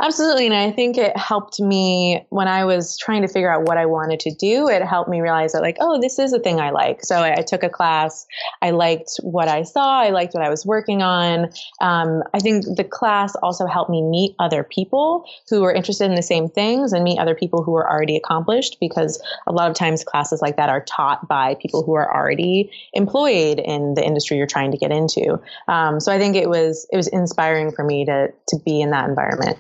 Absolutely. 0.03 0.47
And 0.47 0.55
I 0.55 0.71
think 0.71 0.97
it 0.97 1.17
helped 1.17 1.61
me 1.61 2.25
when 2.31 2.49
I 2.49 2.65
was 2.65 2.97
trying 2.99 3.23
to 3.23 3.29
figure 3.29 3.53
out 3.53 3.65
what 3.65 3.77
I 3.77 3.87
wanted 3.87 4.21
to 4.21 4.35
do. 4.35 4.69
It 4.69 4.83
helped 4.83 5.11
me 5.11 5.21
realize 5.21 5.53
that, 5.53 5.63
like, 5.63 5.77
oh, 5.81 6.01
this 6.01 6.19
is 6.19 6.33
a 6.33 6.39
thing 6.39 6.59
I 6.61 6.71
like. 6.71 7.05
So 7.05 7.17
I, 7.17 7.39
I 7.39 7.43
took 7.43 7.63
a 7.63 7.69
class. 7.69 8.27
I 8.63 8.71
liked 8.71 9.13
what 9.23 9.49
I 9.49 9.63
saw. 9.63 10.01
I 10.01 10.11
liked 10.11 10.35
what 10.35 10.43
I 10.43 10.49
was 10.49 10.67
working 10.67 11.03
on. 11.03 11.51
Um, 11.81 12.23
I 12.35 12.41
think 12.41 12.65
the 12.77 12.85
class 12.85 13.35
also 13.37 13.67
helped 13.67 13.91
me 13.91 14.03
meet 14.03 14.35
other 14.39 14.65
people 14.65 15.27
who 15.49 15.61
were 15.61 15.73
interested 15.73 16.07
in 16.07 16.15
the 16.15 16.23
same 16.23 16.49
things 16.49 16.93
and 16.93 17.05
meet 17.05 17.19
other 17.19 17.35
people 17.35 17.63
who 17.63 17.73
were 17.73 17.89
already 17.89 18.17
accomplished 18.17 18.79
because 18.81 19.23
a 19.47 19.53
lot 19.53 19.71
of 19.71 19.77
times 19.77 20.03
classes 20.03 20.43
like 20.43 20.57
that 20.57 20.69
are 20.69 20.85
taught 20.85 21.29
by 21.29 21.57
people 21.61 21.83
who 21.83 21.95
are 21.95 22.13
already 22.13 22.71
employed 22.95 23.59
in 23.59 23.95
the 23.95 24.05
industry 24.05 24.37
you're 24.37 24.47
trying 24.47 24.73
to 24.73 24.79
get 24.79 24.91
into. 24.91 25.39
Um, 25.69 26.01
so 26.01 26.13
I 26.13 26.19
think 26.19 26.37
it 26.37 26.49
was 26.49 26.87
it 26.91 26.97
was 26.97 27.09
inspiring 27.09 27.71
for 27.71 27.85
me 27.85 28.05
to 28.07 28.33
to 28.49 28.59
be 28.65 28.81
in 28.81 28.91
that 28.91 29.09
environment. 29.09 29.59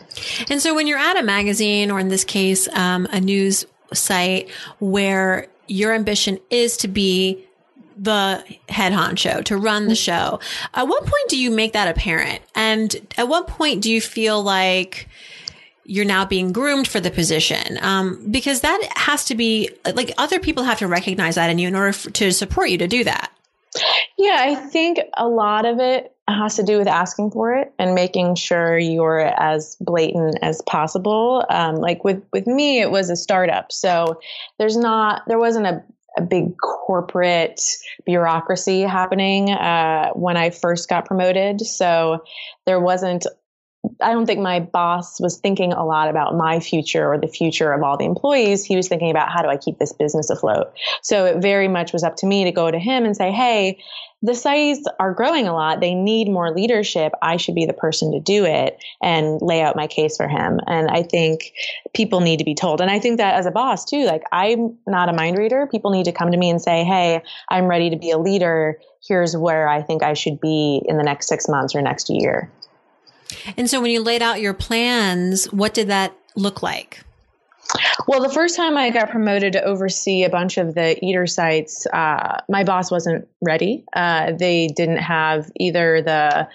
And 0.50 0.60
so 0.60 0.74
when 0.74 0.86
you're 0.86 0.98
at 0.98 1.16
a 1.16 1.22
magazine, 1.22 1.90
or 1.90 1.98
in 1.98 2.08
this 2.08 2.24
case, 2.24 2.68
um, 2.68 3.06
a 3.10 3.20
news 3.20 3.64
site 3.92 4.50
where 4.78 5.48
your 5.66 5.92
ambition 5.92 6.38
is 6.50 6.76
to 6.78 6.88
be 6.88 7.44
the 7.96 8.42
head 8.68 8.92
honcho, 8.92 9.44
to 9.44 9.56
run 9.56 9.88
the 9.88 9.94
show, 9.94 10.40
at 10.74 10.88
what 10.88 11.02
point 11.02 11.28
do 11.28 11.38
you 11.38 11.50
make 11.50 11.74
that 11.74 11.88
apparent? 11.88 12.40
And 12.54 12.94
at 13.16 13.28
what 13.28 13.46
point 13.46 13.82
do 13.82 13.92
you 13.92 14.00
feel 14.00 14.42
like 14.42 15.08
you're 15.84 16.04
now 16.04 16.24
being 16.24 16.52
groomed 16.52 16.88
for 16.88 17.00
the 17.00 17.10
position? 17.10 17.78
Um, 17.82 18.26
because 18.30 18.62
that 18.62 18.80
has 18.96 19.24
to 19.26 19.34
be 19.34 19.70
like 19.94 20.12
other 20.18 20.40
people 20.40 20.64
have 20.64 20.78
to 20.78 20.88
recognize 20.88 21.34
that 21.34 21.50
in 21.50 21.58
you 21.58 21.68
in 21.68 21.74
order 21.74 21.88
f- 21.88 22.12
to 22.14 22.32
support 22.32 22.70
you 22.70 22.78
to 22.78 22.88
do 22.88 23.04
that. 23.04 23.30
Yeah, 24.16 24.36
I 24.38 24.54
think 24.54 24.98
a 25.16 25.28
lot 25.28 25.64
of 25.64 25.78
it 25.78 26.14
has 26.36 26.56
to 26.56 26.62
do 26.62 26.78
with 26.78 26.88
asking 26.88 27.30
for 27.30 27.54
it 27.54 27.72
and 27.78 27.94
making 27.94 28.34
sure 28.34 28.78
you're 28.78 29.20
as 29.20 29.76
blatant 29.80 30.38
as 30.42 30.62
possible. 30.62 31.44
Um, 31.50 31.76
like 31.76 32.04
with 32.04 32.22
with 32.32 32.46
me, 32.46 32.80
it 32.80 32.90
was 32.90 33.10
a 33.10 33.16
startup, 33.16 33.72
so 33.72 34.20
there's 34.58 34.76
not 34.76 35.22
there 35.26 35.38
wasn't 35.38 35.66
a 35.66 35.82
a 36.16 36.22
big 36.22 36.56
corporate 36.58 37.60
bureaucracy 38.04 38.82
happening 38.82 39.50
uh, 39.50 40.10
when 40.10 40.36
I 40.36 40.50
first 40.50 40.88
got 40.88 41.06
promoted. 41.06 41.60
So 41.60 42.24
there 42.66 42.80
wasn't 42.80 43.26
I 44.02 44.12
don't 44.12 44.26
think 44.26 44.40
my 44.40 44.60
boss 44.60 45.20
was 45.20 45.38
thinking 45.38 45.72
a 45.72 45.84
lot 45.84 46.08
about 46.08 46.36
my 46.36 46.60
future 46.60 47.10
or 47.10 47.18
the 47.18 47.28
future 47.28 47.72
of 47.72 47.82
all 47.82 47.96
the 47.96 48.04
employees. 48.04 48.64
He 48.64 48.76
was 48.76 48.88
thinking 48.88 49.10
about 49.10 49.30
how 49.30 49.42
do 49.42 49.48
I 49.48 49.56
keep 49.56 49.78
this 49.78 49.92
business 49.92 50.28
afloat. 50.28 50.72
So 51.02 51.24
it 51.24 51.40
very 51.40 51.68
much 51.68 51.92
was 51.92 52.02
up 52.02 52.16
to 52.16 52.26
me 52.26 52.44
to 52.44 52.52
go 52.52 52.70
to 52.70 52.78
him 52.78 53.04
and 53.04 53.16
say, 53.16 53.30
Hey, 53.30 53.82
the 54.22 54.34
sites 54.34 54.86
are 54.98 55.14
growing 55.14 55.48
a 55.48 55.54
lot. 55.54 55.80
They 55.80 55.94
need 55.94 56.28
more 56.28 56.54
leadership. 56.54 57.12
I 57.22 57.38
should 57.38 57.54
be 57.54 57.64
the 57.64 57.72
person 57.72 58.12
to 58.12 58.20
do 58.20 58.44
it 58.44 58.76
and 59.02 59.40
lay 59.40 59.62
out 59.62 59.76
my 59.76 59.86
case 59.86 60.18
for 60.18 60.28
him. 60.28 60.60
And 60.66 60.90
I 60.90 61.02
think 61.02 61.52
people 61.94 62.20
need 62.20 62.38
to 62.38 62.44
be 62.44 62.54
told. 62.54 62.82
And 62.82 62.90
I 62.90 62.98
think 62.98 63.16
that 63.16 63.34
as 63.34 63.46
a 63.46 63.50
boss 63.50 63.86
too, 63.86 64.04
like 64.04 64.24
I'm 64.30 64.76
not 64.86 65.08
a 65.08 65.14
mind 65.14 65.38
reader. 65.38 65.66
People 65.66 65.90
need 65.90 66.04
to 66.04 66.12
come 66.12 66.32
to 66.32 66.36
me 66.36 66.50
and 66.50 66.60
say, 66.60 66.84
Hey, 66.84 67.22
I'm 67.48 67.64
ready 67.64 67.88
to 67.90 67.96
be 67.96 68.10
a 68.10 68.18
leader. 68.18 68.78
Here's 69.06 69.34
where 69.34 69.66
I 69.66 69.80
think 69.80 70.02
I 70.02 70.12
should 70.12 70.38
be 70.38 70.82
in 70.84 70.98
the 70.98 71.04
next 71.04 71.28
six 71.28 71.48
months 71.48 71.74
or 71.74 71.80
next 71.80 72.10
year. 72.10 72.52
And 73.56 73.68
so 73.68 73.80
when 73.80 73.90
you 73.90 74.02
laid 74.02 74.22
out 74.22 74.40
your 74.40 74.54
plans, 74.54 75.46
what 75.52 75.74
did 75.74 75.88
that 75.88 76.14
look 76.36 76.62
like? 76.62 77.04
Well, 78.08 78.22
the 78.22 78.32
first 78.32 78.56
time 78.56 78.76
I 78.76 78.90
got 78.90 79.10
promoted 79.10 79.52
to 79.52 79.62
oversee 79.62 80.24
a 80.24 80.30
bunch 80.30 80.58
of 80.58 80.74
the 80.74 81.02
eater 81.04 81.26
sites, 81.26 81.86
uh, 81.92 82.40
my 82.48 82.64
boss 82.64 82.90
wasn't 82.90 83.28
ready. 83.40 83.84
Uh, 83.92 84.32
they 84.32 84.68
didn't 84.68 84.98
have 84.98 85.50
either 85.56 86.02
the 86.02 86.48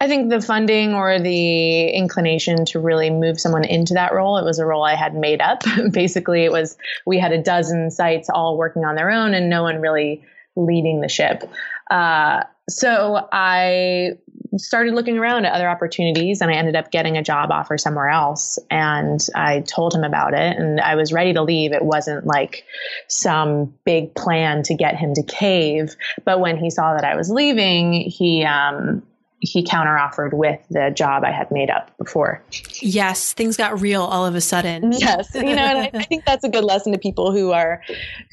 I 0.00 0.06
think 0.06 0.30
the 0.30 0.40
funding 0.40 0.94
or 0.94 1.18
the 1.18 1.88
inclination 1.88 2.64
to 2.66 2.78
really 2.78 3.10
move 3.10 3.40
someone 3.40 3.64
into 3.64 3.94
that 3.94 4.12
role, 4.12 4.38
it 4.38 4.44
was 4.44 4.60
a 4.60 4.66
role 4.66 4.84
I 4.84 4.94
had 4.94 5.14
made 5.14 5.40
up. 5.40 5.64
Basically, 5.92 6.44
it 6.44 6.52
was 6.52 6.76
we 7.04 7.18
had 7.18 7.32
a 7.32 7.42
dozen 7.42 7.90
sites 7.90 8.30
all 8.30 8.56
working 8.56 8.84
on 8.84 8.94
their 8.94 9.10
own 9.10 9.34
and 9.34 9.50
no 9.50 9.64
one 9.64 9.80
really 9.80 10.22
leading 10.54 11.00
the 11.00 11.08
ship. 11.08 11.50
Uh, 11.90 12.44
so 12.68 13.28
I 13.32 14.18
started 14.58 14.94
looking 14.94 15.18
around 15.18 15.44
at 15.44 15.52
other 15.52 15.68
opportunities 15.68 16.40
and 16.40 16.50
I 16.50 16.54
ended 16.54 16.76
up 16.76 16.90
getting 16.90 17.16
a 17.16 17.22
job 17.22 17.50
offer 17.50 17.78
somewhere 17.78 18.08
else. 18.08 18.58
And 18.70 19.20
I 19.34 19.60
told 19.60 19.94
him 19.94 20.04
about 20.04 20.34
it 20.34 20.56
and 20.56 20.80
I 20.80 20.94
was 20.94 21.12
ready 21.12 21.32
to 21.32 21.42
leave. 21.42 21.72
It 21.72 21.84
wasn't 21.84 22.26
like 22.26 22.64
some 23.08 23.74
big 23.84 24.14
plan 24.14 24.62
to 24.64 24.74
get 24.74 24.96
him 24.96 25.14
to 25.14 25.22
cave. 25.22 25.96
But 26.24 26.40
when 26.40 26.56
he 26.56 26.70
saw 26.70 26.94
that 26.94 27.04
I 27.04 27.16
was 27.16 27.30
leaving, 27.30 27.92
he, 27.92 28.44
um, 28.44 29.02
he 29.40 29.62
counteroffered 29.62 30.32
with 30.32 30.60
the 30.68 30.90
job 30.90 31.22
I 31.24 31.30
had 31.30 31.50
made 31.50 31.70
up 31.70 31.96
before. 31.96 32.42
Yes, 32.80 33.32
things 33.32 33.56
got 33.56 33.80
real 33.80 34.02
all 34.02 34.26
of 34.26 34.34
a 34.34 34.40
sudden. 34.40 34.92
Yes, 34.92 35.32
you 35.34 35.42
know, 35.42 35.62
and 35.62 35.78
I, 35.78 35.90
I, 35.94 36.02
think 36.08 36.24
that's 36.24 36.42
a 36.42 36.48
good 36.48 36.64
lesson 36.64 36.92
to 36.92 36.98
people 36.98 37.30
who 37.30 37.52
are 37.52 37.82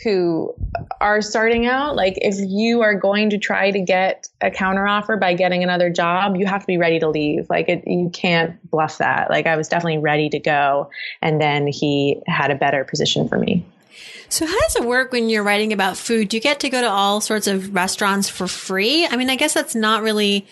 who 0.03 0.53
are 1.01 1.21
starting 1.21 1.67
out. 1.67 1.95
Like, 1.95 2.15
if 2.17 2.35
you 2.39 2.81
are 2.81 2.95
going 2.95 3.29
to 3.29 3.37
try 3.37 3.69
to 3.69 3.79
get 3.79 4.27
a 4.41 4.49
counteroffer 4.49 5.19
by 5.19 5.35
getting 5.35 5.63
another 5.63 5.91
job, 5.91 6.37
you 6.37 6.47
have 6.47 6.61
to 6.61 6.67
be 6.67 6.77
ready 6.77 6.99
to 6.99 7.09
leave. 7.09 7.49
Like, 7.49 7.69
it, 7.69 7.83
you 7.85 8.09
can't 8.09 8.59
bluff 8.71 8.97
that. 8.97 9.29
Like, 9.29 9.45
I 9.45 9.57
was 9.57 9.67
definitely 9.67 9.99
ready 9.99 10.29
to 10.29 10.39
go, 10.39 10.89
and 11.21 11.39
then 11.39 11.67
he 11.67 12.21
had 12.25 12.49
a 12.49 12.55
better 12.55 12.83
position 12.83 13.27
for 13.27 13.37
me. 13.37 13.63
So 14.27 14.47
how 14.47 14.59
does 14.59 14.75
it 14.77 14.85
work 14.85 15.11
when 15.11 15.29
you're 15.29 15.43
writing 15.43 15.71
about 15.71 15.97
food? 15.97 16.29
Do 16.29 16.37
you 16.37 16.41
get 16.41 16.61
to 16.61 16.69
go 16.69 16.81
to 16.81 16.89
all 16.89 17.21
sorts 17.21 17.45
of 17.45 17.75
restaurants 17.75 18.27
for 18.27 18.47
free? 18.47 19.05
I 19.05 19.17
mean, 19.17 19.29
I 19.29 19.35
guess 19.35 19.53
that's 19.53 19.75
not 19.75 20.01
really 20.01 20.47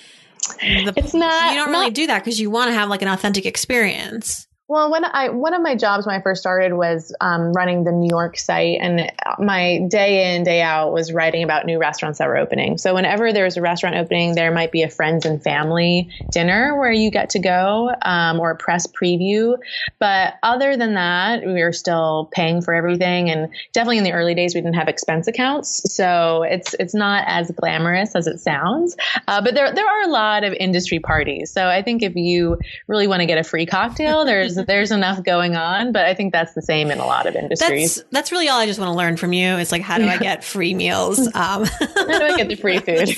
the, 0.48 0.94
it's 0.96 1.14
not. 1.14 1.54
You 1.54 1.60
don't 1.60 1.72
really 1.72 1.92
do 1.92 2.08
that 2.08 2.24
because 2.24 2.40
you 2.40 2.50
want 2.50 2.70
to 2.70 2.74
have 2.74 2.90
like 2.90 3.02
an 3.02 3.08
authentic 3.08 3.46
experience. 3.46 4.48
Well, 4.70 4.90
when 4.90 5.04
I 5.04 5.28
one 5.28 5.54
of 5.54 5.62
my 5.62 5.76
jobs 5.76 6.06
when 6.06 6.16
I 6.16 6.22
first 6.22 6.40
started 6.40 6.74
was 6.74 7.14
um, 7.20 7.52
running 7.52 7.84
the 7.84 7.92
New 7.92 8.08
York 8.10 8.38
site, 8.38 8.78
and 8.80 9.12
my 9.38 9.82
day 9.90 10.34
in 10.34 10.44
day 10.44 10.62
out 10.62 10.94
was 10.94 11.12
writing 11.12 11.44
about 11.44 11.66
new 11.66 11.78
restaurants 11.78 12.20
that 12.20 12.30
were 12.30 12.38
opening. 12.38 12.78
So 12.78 12.94
whenever 12.94 13.34
there's 13.34 13.58
a 13.58 13.62
restaurant 13.62 13.98
opening, 13.98 14.36
there 14.36 14.54
might 14.54 14.72
be 14.72 14.82
a 14.84 14.90
friends 14.90 15.26
and 15.26 15.44
family 15.44 16.10
dinner 16.32 16.80
where 16.80 16.94
you 16.94 17.12
get 17.12 17.32
to 17.32 17.40
go 17.40 17.94
um, 18.04 18.40
or 18.40 18.52
a 18.52 18.56
press 18.56 18.88
preview. 18.88 19.58
But 20.00 20.36
other 20.44 20.78
than 20.78 20.94
that, 20.94 21.46
we 21.46 21.62
were 21.62 21.74
still 21.74 22.30
paying 22.32 22.62
for 22.62 22.74
everything, 22.74 23.30
and 23.30 23.50
definitely 23.74 23.98
in 23.98 24.06
the 24.06 24.14
early 24.14 24.34
days 24.34 24.56
we 24.56 24.62
didn't 24.62 24.76
have 24.76 24.88
expense 24.88 25.28
accounts, 25.28 25.94
so 25.94 26.44
it's 26.44 26.74
it's 26.80 26.96
not 26.96 27.26
as 27.28 27.52
glamorous 27.52 28.16
as 28.16 28.28
it 28.28 28.40
sounds. 28.40 28.96
Uh, 29.28 29.42
but 29.42 29.56
there 29.56 29.74
there 29.74 29.86
are 29.86 30.04
a 30.04 30.10
lot 30.10 30.46
of 30.46 30.54
industry 30.54 31.00
parties, 31.00 31.52
so 31.52 31.68
I 31.68 31.82
think 31.82 32.02
if 32.02 32.16
you 32.16 32.58
really 32.88 33.08
want 33.08 33.20
to 33.20 33.26
get 33.26 33.38
a 33.38 33.44
free 33.44 33.66
cocktail, 33.66 34.24
there's 34.24 34.53
there's 34.56 34.84
there's 34.84 34.92
enough 34.92 35.24
going 35.24 35.56
on, 35.56 35.94
but 35.94 36.04
I 36.04 36.14
think 36.14 36.34
that's 36.34 36.54
the 36.54 36.62
same 36.62 36.92
in 36.92 37.00
a 37.00 37.06
lot 37.06 37.26
of 37.26 37.36
industries. 37.36 37.96
That's, 37.96 38.08
that's 38.12 38.32
really 38.34 38.50
all 38.50 38.60
I 38.60 38.66
just 38.66 38.80
want 38.80 38.90
to 38.90 38.98
learn 38.98 39.16
from 39.16 39.32
you. 39.32 39.56
Is 39.56 39.72
like 39.72 39.82
how 39.82 39.98
do 39.98 40.08
I 40.08 40.18
get 40.18 40.44
free 40.44 40.74
meals? 40.74 41.30
Um, 41.36 41.66
how 41.66 42.06
do 42.06 42.24
I 42.26 42.38
get 42.38 42.48
the 42.48 42.56
free 42.56 42.78
food? 42.80 43.10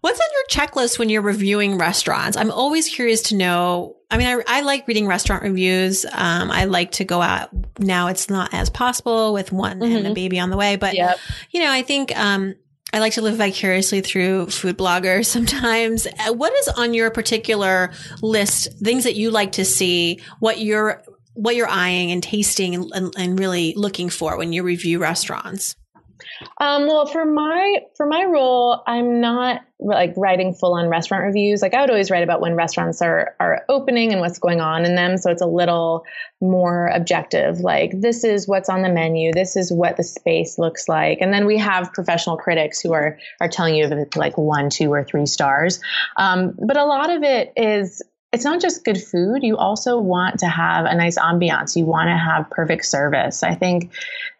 What's 0.00 0.20
on 0.20 0.28
your 0.32 0.46
checklist 0.48 0.98
when 0.98 1.08
you're 1.08 1.22
reviewing 1.22 1.76
restaurants? 1.76 2.36
I'm 2.36 2.50
always 2.50 2.88
curious 2.88 3.22
to 3.22 3.36
know. 3.36 3.96
I 4.10 4.16
mean, 4.16 4.26
I, 4.26 4.42
I 4.46 4.60
like 4.62 4.86
reading 4.86 5.06
restaurant 5.06 5.42
reviews. 5.42 6.04
Um, 6.04 6.50
I 6.50 6.64
like 6.66 6.92
to 6.92 7.04
go 7.04 7.20
out. 7.20 7.50
Now 7.78 8.06
it's 8.08 8.30
not 8.30 8.54
as 8.54 8.70
possible 8.70 9.32
with 9.32 9.50
one 9.50 9.80
mm-hmm. 9.80 9.96
and 9.96 10.06
a 10.06 10.14
baby 10.14 10.38
on 10.38 10.50
the 10.50 10.56
way, 10.56 10.76
but 10.76 10.94
yep. 10.94 11.18
you 11.50 11.60
know, 11.60 11.70
I 11.70 11.82
think 11.82 12.16
um, 12.16 12.54
I 12.92 13.00
like 13.00 13.14
to 13.14 13.22
live 13.22 13.36
vicariously 13.36 14.00
through 14.00 14.46
food 14.46 14.78
bloggers 14.78 15.26
sometimes. 15.36 16.06
Uh, 16.06 16.32
what 16.32 16.52
is 16.54 16.68
on 16.68 16.94
your 16.94 17.10
particular 17.10 17.92
list, 18.22 18.68
things 18.78 19.04
that 19.04 19.16
you 19.16 19.30
like 19.30 19.52
to 19.52 19.64
see, 19.64 20.20
what 20.40 20.60
you're, 20.60 21.02
what 21.34 21.54
you're 21.54 21.68
eyeing 21.68 22.10
and 22.10 22.22
tasting 22.22 22.74
and, 22.74 22.90
and, 22.94 23.14
and 23.16 23.38
really 23.38 23.74
looking 23.76 24.08
for 24.08 24.36
when 24.36 24.52
you 24.52 24.62
review 24.62 24.98
restaurants? 24.98 25.76
Um, 26.58 26.86
well, 26.86 27.06
for 27.06 27.24
my 27.24 27.80
for 27.96 28.06
my 28.06 28.24
role, 28.24 28.82
I'm 28.86 29.20
not 29.20 29.62
like 29.80 30.12
writing 30.16 30.54
full 30.54 30.74
on 30.74 30.88
restaurant 30.88 31.24
reviews. 31.24 31.62
Like 31.62 31.74
I 31.74 31.80
would 31.80 31.90
always 31.90 32.10
write 32.10 32.22
about 32.22 32.40
when 32.40 32.54
restaurants 32.54 33.00
are 33.00 33.36
are 33.38 33.64
opening 33.68 34.12
and 34.12 34.20
what's 34.20 34.38
going 34.38 34.60
on 34.60 34.84
in 34.84 34.94
them. 34.94 35.16
So 35.16 35.30
it's 35.30 35.42
a 35.42 35.46
little 35.46 36.04
more 36.40 36.88
objective. 36.88 37.60
Like 37.60 37.92
this 38.00 38.24
is 38.24 38.48
what's 38.48 38.68
on 38.68 38.82
the 38.82 38.88
menu. 38.88 39.32
This 39.32 39.56
is 39.56 39.72
what 39.72 39.96
the 39.96 40.04
space 40.04 40.58
looks 40.58 40.88
like. 40.88 41.18
And 41.20 41.32
then 41.32 41.46
we 41.46 41.58
have 41.58 41.92
professional 41.92 42.36
critics 42.36 42.80
who 42.80 42.92
are 42.92 43.18
are 43.40 43.48
telling 43.48 43.76
you 43.76 43.84
if 43.84 43.92
it's 43.92 44.16
like 44.16 44.36
one, 44.36 44.70
two, 44.70 44.92
or 44.92 45.04
three 45.04 45.26
stars. 45.26 45.80
Um, 46.16 46.54
but 46.66 46.76
a 46.76 46.84
lot 46.84 47.10
of 47.10 47.22
it 47.22 47.52
is 47.56 48.02
it's 48.30 48.44
not 48.44 48.60
just 48.60 48.84
good 48.84 49.02
food. 49.02 49.42
You 49.42 49.56
also 49.56 49.98
want 49.98 50.40
to 50.40 50.48
have 50.48 50.84
a 50.84 50.94
nice 50.94 51.18
ambiance. 51.18 51.74
You 51.76 51.86
want 51.86 52.08
to 52.08 52.16
have 52.16 52.50
perfect 52.50 52.84
service. 52.84 53.42
I 53.42 53.54
think 53.54 53.90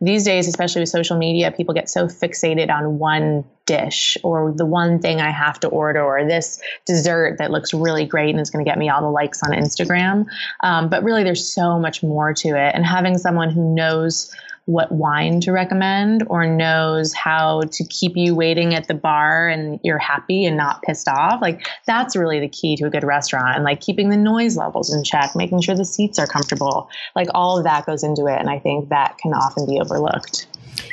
these 0.02 0.24
days, 0.24 0.46
especially 0.46 0.82
with 0.82 0.90
social 0.90 1.16
media, 1.16 1.50
people 1.50 1.72
get 1.72 1.88
so 1.88 2.06
fixated 2.06 2.70
on 2.70 2.98
one 2.98 3.44
dish 3.64 4.18
or 4.22 4.52
the 4.52 4.66
one 4.66 4.98
thing 4.98 5.22
I 5.22 5.30
have 5.30 5.58
to 5.60 5.68
order 5.68 6.02
or 6.02 6.26
this 6.26 6.60
dessert 6.84 7.38
that 7.38 7.50
looks 7.50 7.72
really 7.72 8.04
great 8.04 8.30
and 8.30 8.40
is 8.40 8.50
going 8.50 8.62
to 8.62 8.68
get 8.68 8.78
me 8.78 8.90
all 8.90 9.00
the 9.00 9.10
likes 9.10 9.42
on 9.42 9.52
Instagram. 9.52 10.26
Um, 10.62 10.90
but 10.90 11.02
really, 11.02 11.24
there's 11.24 11.50
so 11.50 11.78
much 11.78 12.02
more 12.02 12.34
to 12.34 12.48
it. 12.48 12.74
And 12.74 12.84
having 12.84 13.16
someone 13.16 13.50
who 13.50 13.74
knows 13.74 14.34
what 14.68 14.92
wine 14.92 15.40
to 15.40 15.50
recommend 15.50 16.22
or 16.26 16.46
knows 16.46 17.14
how 17.14 17.62
to 17.72 17.82
keep 17.84 18.12
you 18.16 18.34
waiting 18.34 18.74
at 18.74 18.86
the 18.86 18.92
bar 18.92 19.48
and 19.48 19.80
you're 19.82 19.96
happy 19.96 20.44
and 20.44 20.58
not 20.58 20.82
pissed 20.82 21.08
off. 21.08 21.40
Like 21.40 21.66
that's 21.86 22.14
really 22.14 22.38
the 22.38 22.50
key 22.50 22.76
to 22.76 22.84
a 22.84 22.90
good 22.90 23.02
restaurant 23.02 23.56
and 23.56 23.64
like 23.64 23.80
keeping 23.80 24.10
the 24.10 24.16
noise 24.18 24.58
levels 24.58 24.92
in 24.92 25.04
check, 25.04 25.34
making 25.34 25.62
sure 25.62 25.74
the 25.74 25.86
seats 25.86 26.18
are 26.18 26.26
comfortable. 26.26 26.90
Like 27.16 27.28
all 27.32 27.56
of 27.56 27.64
that 27.64 27.86
goes 27.86 28.04
into 28.04 28.26
it. 28.26 28.38
And 28.38 28.50
I 28.50 28.58
think 28.58 28.90
that 28.90 29.16
can 29.16 29.32
often 29.32 29.64
be 29.64 29.80
overlooked. 29.80 30.46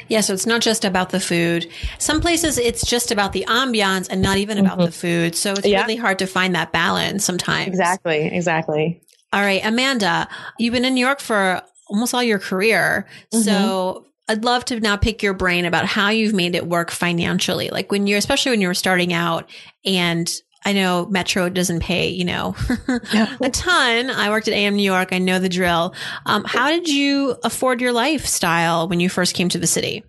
Yeah, 0.08 0.22
so 0.22 0.34
it's 0.34 0.46
not 0.46 0.62
just 0.62 0.86
about 0.86 1.10
the 1.10 1.20
food. 1.20 1.70
Some 2.00 2.22
places 2.22 2.58
it's 2.58 2.86
just 2.86 3.12
about 3.12 3.34
the 3.34 3.44
ambiance 3.50 4.08
and 4.10 4.22
not 4.22 4.38
even 4.38 4.58
about 4.58 4.77
mm-hmm. 4.77 4.86
the 4.86 4.91
food. 4.94 5.36
So 5.36 5.51
it's 5.51 5.67
yeah. 5.67 5.82
really 5.82 5.98
hard 5.98 6.20
to 6.20 6.27
find 6.27 6.55
that 6.55 6.72
balance 6.72 7.25
sometimes. 7.25 7.67
Exactly, 7.67 8.27
exactly. 8.27 9.01
All 9.34 9.41
right, 9.41 9.60
Amanda, 9.65 10.29
you've 10.58 10.74
been 10.74 10.86
in 10.86 10.94
New 10.94 11.05
York 11.05 11.20
for 11.20 11.62
almost 11.88 12.13
all 12.13 12.24
your 12.24 12.39
career. 12.39 13.08
Mm-hmm. 13.34 13.44
So 13.44 14.06
I'd 14.27 14.44
love 14.44 14.65
to 14.65 14.80
now 14.80 14.98
pick 14.98 15.22
your 15.22 15.34
brain 15.34 15.65
about 15.65 15.86
how 15.86 16.10
you've 16.10 16.34
made 16.34 16.56
it 16.56 16.68
work 16.68 16.92
financially. 16.92 17.70
Like 17.70 17.92
when 17.92 18.08
you're, 18.08 18.18
especially 18.18 18.51
when 18.51 18.62
you 18.62 18.68
were 18.68 18.74
starting 18.74 19.13
out 19.13 19.50
and 19.86 20.32
I 20.68 20.74
know 20.74 21.06
Metro 21.06 21.48
doesn't 21.48 21.82
pay, 21.82 22.10
you 22.10 22.25
know, 22.25 22.56
a 23.39 23.50
ton. 23.51 24.10
I 24.10 24.30
worked 24.30 24.48
at 24.48 24.56
AM 24.56 24.75
New 24.75 24.84
York. 24.84 25.10
I 25.12 25.20
know 25.20 25.38
the 25.38 25.48
drill. 25.48 25.94
Um, 26.25 26.44
how 26.44 26.70
did 26.70 26.89
you 26.89 27.36
afford 27.44 27.82
your 27.82 27.92
lifestyle 27.92 28.88
when 28.88 29.00
you 29.00 29.08
first 29.08 29.36
came 29.36 29.48
to 29.50 29.60
the 29.60 29.68
city? 29.68 30.04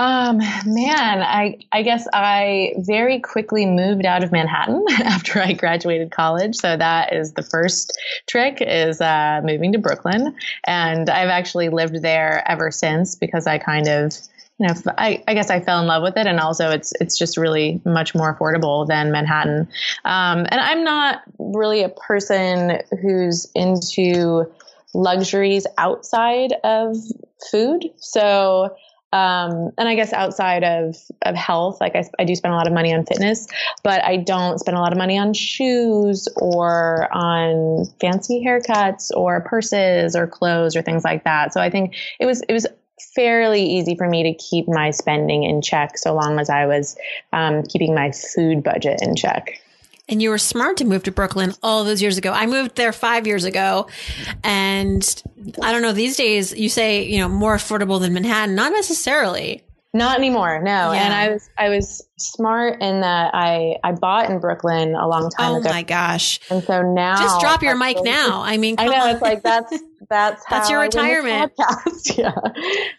Um, 0.00 0.38
man, 0.64 1.20
I 1.20 1.58
I 1.72 1.82
guess 1.82 2.08
I 2.14 2.72
very 2.78 3.20
quickly 3.20 3.66
moved 3.66 4.06
out 4.06 4.24
of 4.24 4.32
Manhattan 4.32 4.82
after 5.04 5.42
I 5.42 5.52
graduated 5.52 6.10
college. 6.10 6.56
So 6.56 6.74
that 6.74 7.12
is 7.12 7.34
the 7.34 7.42
first 7.42 8.00
trick 8.26 8.62
is 8.62 9.02
uh, 9.02 9.42
moving 9.44 9.72
to 9.72 9.78
Brooklyn, 9.78 10.34
and 10.64 11.10
I've 11.10 11.28
actually 11.28 11.68
lived 11.68 12.00
there 12.00 12.42
ever 12.50 12.70
since 12.70 13.14
because 13.14 13.46
I 13.46 13.58
kind 13.58 13.88
of 13.88 14.14
you 14.58 14.68
know, 14.68 14.74
I, 14.96 15.22
I, 15.28 15.32
guess 15.32 15.48
I 15.50 15.60
fell 15.60 15.80
in 15.80 15.86
love 15.86 16.02
with 16.02 16.16
it, 16.16 16.26
and 16.26 16.40
also 16.40 16.70
it's 16.70 16.94
it's 16.98 17.18
just 17.18 17.36
really 17.36 17.82
much 17.84 18.14
more 18.14 18.34
affordable 18.34 18.88
than 18.88 19.12
Manhattan. 19.12 19.68
Um, 20.06 20.46
and 20.50 20.60
I'm 20.60 20.82
not 20.82 21.20
really 21.38 21.82
a 21.82 21.90
person 21.90 22.78
who's 23.02 23.50
into 23.54 24.50
luxuries 24.94 25.66
outside 25.76 26.54
of 26.64 26.96
food. 27.50 27.90
So 27.98 28.76
um, 29.12 29.70
and 29.76 29.88
I 29.88 29.94
guess 29.96 30.12
outside 30.12 30.62
of, 30.62 30.96
of 31.22 31.34
health, 31.34 31.80
like 31.80 31.96
I, 31.96 32.04
I 32.18 32.24
do 32.24 32.34
spend 32.36 32.54
a 32.54 32.56
lot 32.56 32.68
of 32.68 32.72
money 32.72 32.94
on 32.94 33.04
fitness, 33.04 33.48
but 33.82 34.04
I 34.04 34.16
don't 34.16 34.58
spend 34.58 34.76
a 34.76 34.80
lot 34.80 34.92
of 34.92 34.98
money 34.98 35.18
on 35.18 35.34
shoes 35.34 36.28
or 36.36 37.08
on 37.12 37.86
fancy 38.00 38.44
haircuts 38.44 39.10
or 39.16 39.40
purses 39.40 40.14
or 40.14 40.26
clothes 40.26 40.76
or 40.76 40.82
things 40.82 41.02
like 41.02 41.24
that. 41.24 41.52
So 41.52 41.60
I 41.60 41.70
think 41.70 41.96
it 42.20 42.26
was, 42.26 42.42
it 42.42 42.52
was 42.52 42.66
fairly 43.14 43.62
easy 43.62 43.96
for 43.96 44.08
me 44.08 44.22
to 44.22 44.34
keep 44.34 44.68
my 44.68 44.90
spending 44.90 45.42
in 45.42 45.62
check 45.62 45.98
so 45.98 46.14
long 46.14 46.38
as 46.38 46.48
I 46.48 46.66
was 46.66 46.96
um, 47.32 47.64
keeping 47.64 47.94
my 47.94 48.12
food 48.12 48.62
budget 48.62 49.00
in 49.02 49.16
check. 49.16 49.60
And 50.10 50.20
you 50.20 50.30
were 50.30 50.38
smart 50.38 50.76
to 50.78 50.84
move 50.84 51.04
to 51.04 51.12
Brooklyn 51.12 51.54
all 51.62 51.84
those 51.84 52.02
years 52.02 52.18
ago. 52.18 52.32
I 52.32 52.46
moved 52.46 52.74
there 52.74 52.92
five 52.92 53.26
years 53.26 53.44
ago. 53.44 53.86
And 54.42 55.22
I 55.62 55.72
don't 55.72 55.82
know, 55.82 55.92
these 55.92 56.16
days 56.16 56.52
you 56.52 56.68
say, 56.68 57.04
you 57.04 57.18
know, 57.18 57.28
more 57.28 57.56
affordable 57.56 58.00
than 58.00 58.12
Manhattan. 58.12 58.56
Not 58.56 58.72
necessarily. 58.72 59.62
Not 59.92 60.18
anymore, 60.18 60.60
no. 60.62 60.92
Yeah. 60.92 61.02
And 61.02 61.12
I 61.12 61.28
was 61.30 61.50
I 61.58 61.68
was 61.68 62.06
smart 62.16 62.80
in 62.80 63.00
that 63.00 63.34
I 63.34 63.76
I 63.82 63.92
bought 63.92 64.30
in 64.30 64.38
Brooklyn 64.38 64.94
a 64.94 65.08
long 65.08 65.30
time 65.30 65.52
oh 65.52 65.56
ago. 65.56 65.68
Oh 65.68 65.72
my 65.72 65.82
gosh! 65.82 66.38
And 66.48 66.62
so 66.62 66.82
now, 66.82 67.16
just 67.16 67.40
drop 67.40 67.60
your 67.60 67.74
mic 67.74 67.96
now. 68.04 68.40
I 68.40 68.56
mean, 68.56 68.76
I 68.78 68.86
know 68.86 69.02
on. 69.02 69.10
it's 69.10 69.22
like 69.22 69.42
that's 69.42 69.76
that's 70.10 70.44
that's 70.50 70.68
your 70.68 70.80
retirement. 70.80 71.52
yeah, 72.16 72.34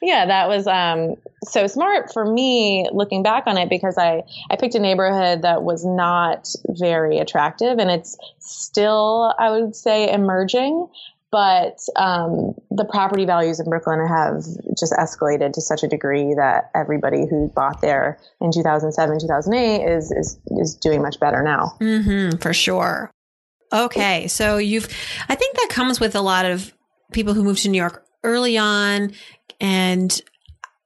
yeah. 0.01 0.25
That 0.25 0.47
was 0.47 0.65
um 0.65 1.15
so 1.43 1.67
smart 1.67 2.11
for 2.11 2.25
me 2.25 2.87
looking 2.91 3.21
back 3.21 3.43
on 3.45 3.57
it 3.57 3.69
because 3.69 3.97
I 3.97 4.23
I 4.49 4.55
picked 4.55 4.75
a 4.75 4.79
neighborhood 4.79 5.43
that 5.43 5.63
was 5.63 5.85
not 5.85 6.47
very 6.67 7.19
attractive 7.19 7.77
and 7.77 7.91
it's 7.91 8.17
still 8.39 9.35
I 9.37 9.51
would 9.51 9.75
say 9.75 10.11
emerging 10.11 10.87
but 11.31 11.79
um, 11.95 12.55
the 12.71 12.83
property 12.83 13.23
values 13.23 13.61
in 13.61 13.69
Brooklyn 13.69 14.05
have 14.05 14.43
just 14.77 14.91
escalated 14.91 15.53
to 15.53 15.61
such 15.61 15.81
a 15.81 15.87
degree 15.87 16.33
that 16.33 16.69
everybody 16.75 17.25
who 17.29 17.49
bought 17.55 17.79
there 17.81 18.19
in 18.41 18.51
2007, 18.51 19.19
2008 19.19 19.85
is 19.85 20.11
is 20.11 20.37
is 20.57 20.75
doing 20.75 21.01
much 21.01 21.19
better 21.21 21.41
now. 21.41 21.77
Mm-hmm, 21.79 22.37
for 22.39 22.53
sure. 22.53 23.11
Okay, 23.71 24.27
so 24.27 24.57
you've 24.57 24.89
I 25.29 25.35
think 25.35 25.55
that 25.55 25.67
comes 25.69 26.01
with 26.01 26.15
a 26.15 26.21
lot 26.21 26.45
of 26.45 26.73
people 27.11 27.33
who 27.33 27.43
move 27.43 27.59
to 27.59 27.69
New 27.69 27.77
York 27.77 28.05
early 28.23 28.57
on 28.57 29.13
and 29.59 30.21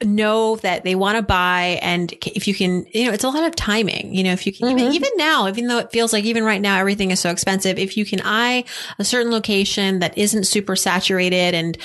know 0.03 0.57
that 0.57 0.83
they 0.83 0.93
want 0.93 1.17
to 1.17 1.21
buy 1.21 1.79
and 1.81 2.13
if 2.25 2.49
you 2.49 2.53
can 2.53 2.85
you 2.93 3.05
know 3.05 3.13
it's 3.13 3.23
a 3.23 3.29
lot 3.29 3.45
of 3.45 3.55
timing 3.55 4.13
you 4.13 4.23
know 4.23 4.33
if 4.33 4.45
you 4.45 4.51
can 4.51 4.67
mm-hmm. 4.67 4.77
even, 4.79 4.93
even 4.93 5.09
now 5.15 5.47
even 5.47 5.67
though 5.67 5.77
it 5.77 5.89
feels 5.91 6.11
like 6.11 6.25
even 6.25 6.43
right 6.43 6.61
now 6.61 6.77
everything 6.77 7.11
is 7.11 7.19
so 7.19 7.29
expensive 7.29 7.79
if 7.79 7.95
you 7.95 8.05
can 8.05 8.19
eye 8.23 8.65
a 8.99 9.05
certain 9.05 9.31
location 9.31 9.99
that 9.99 10.17
isn't 10.17 10.43
super 10.43 10.75
saturated 10.75 11.53
and 11.53 11.77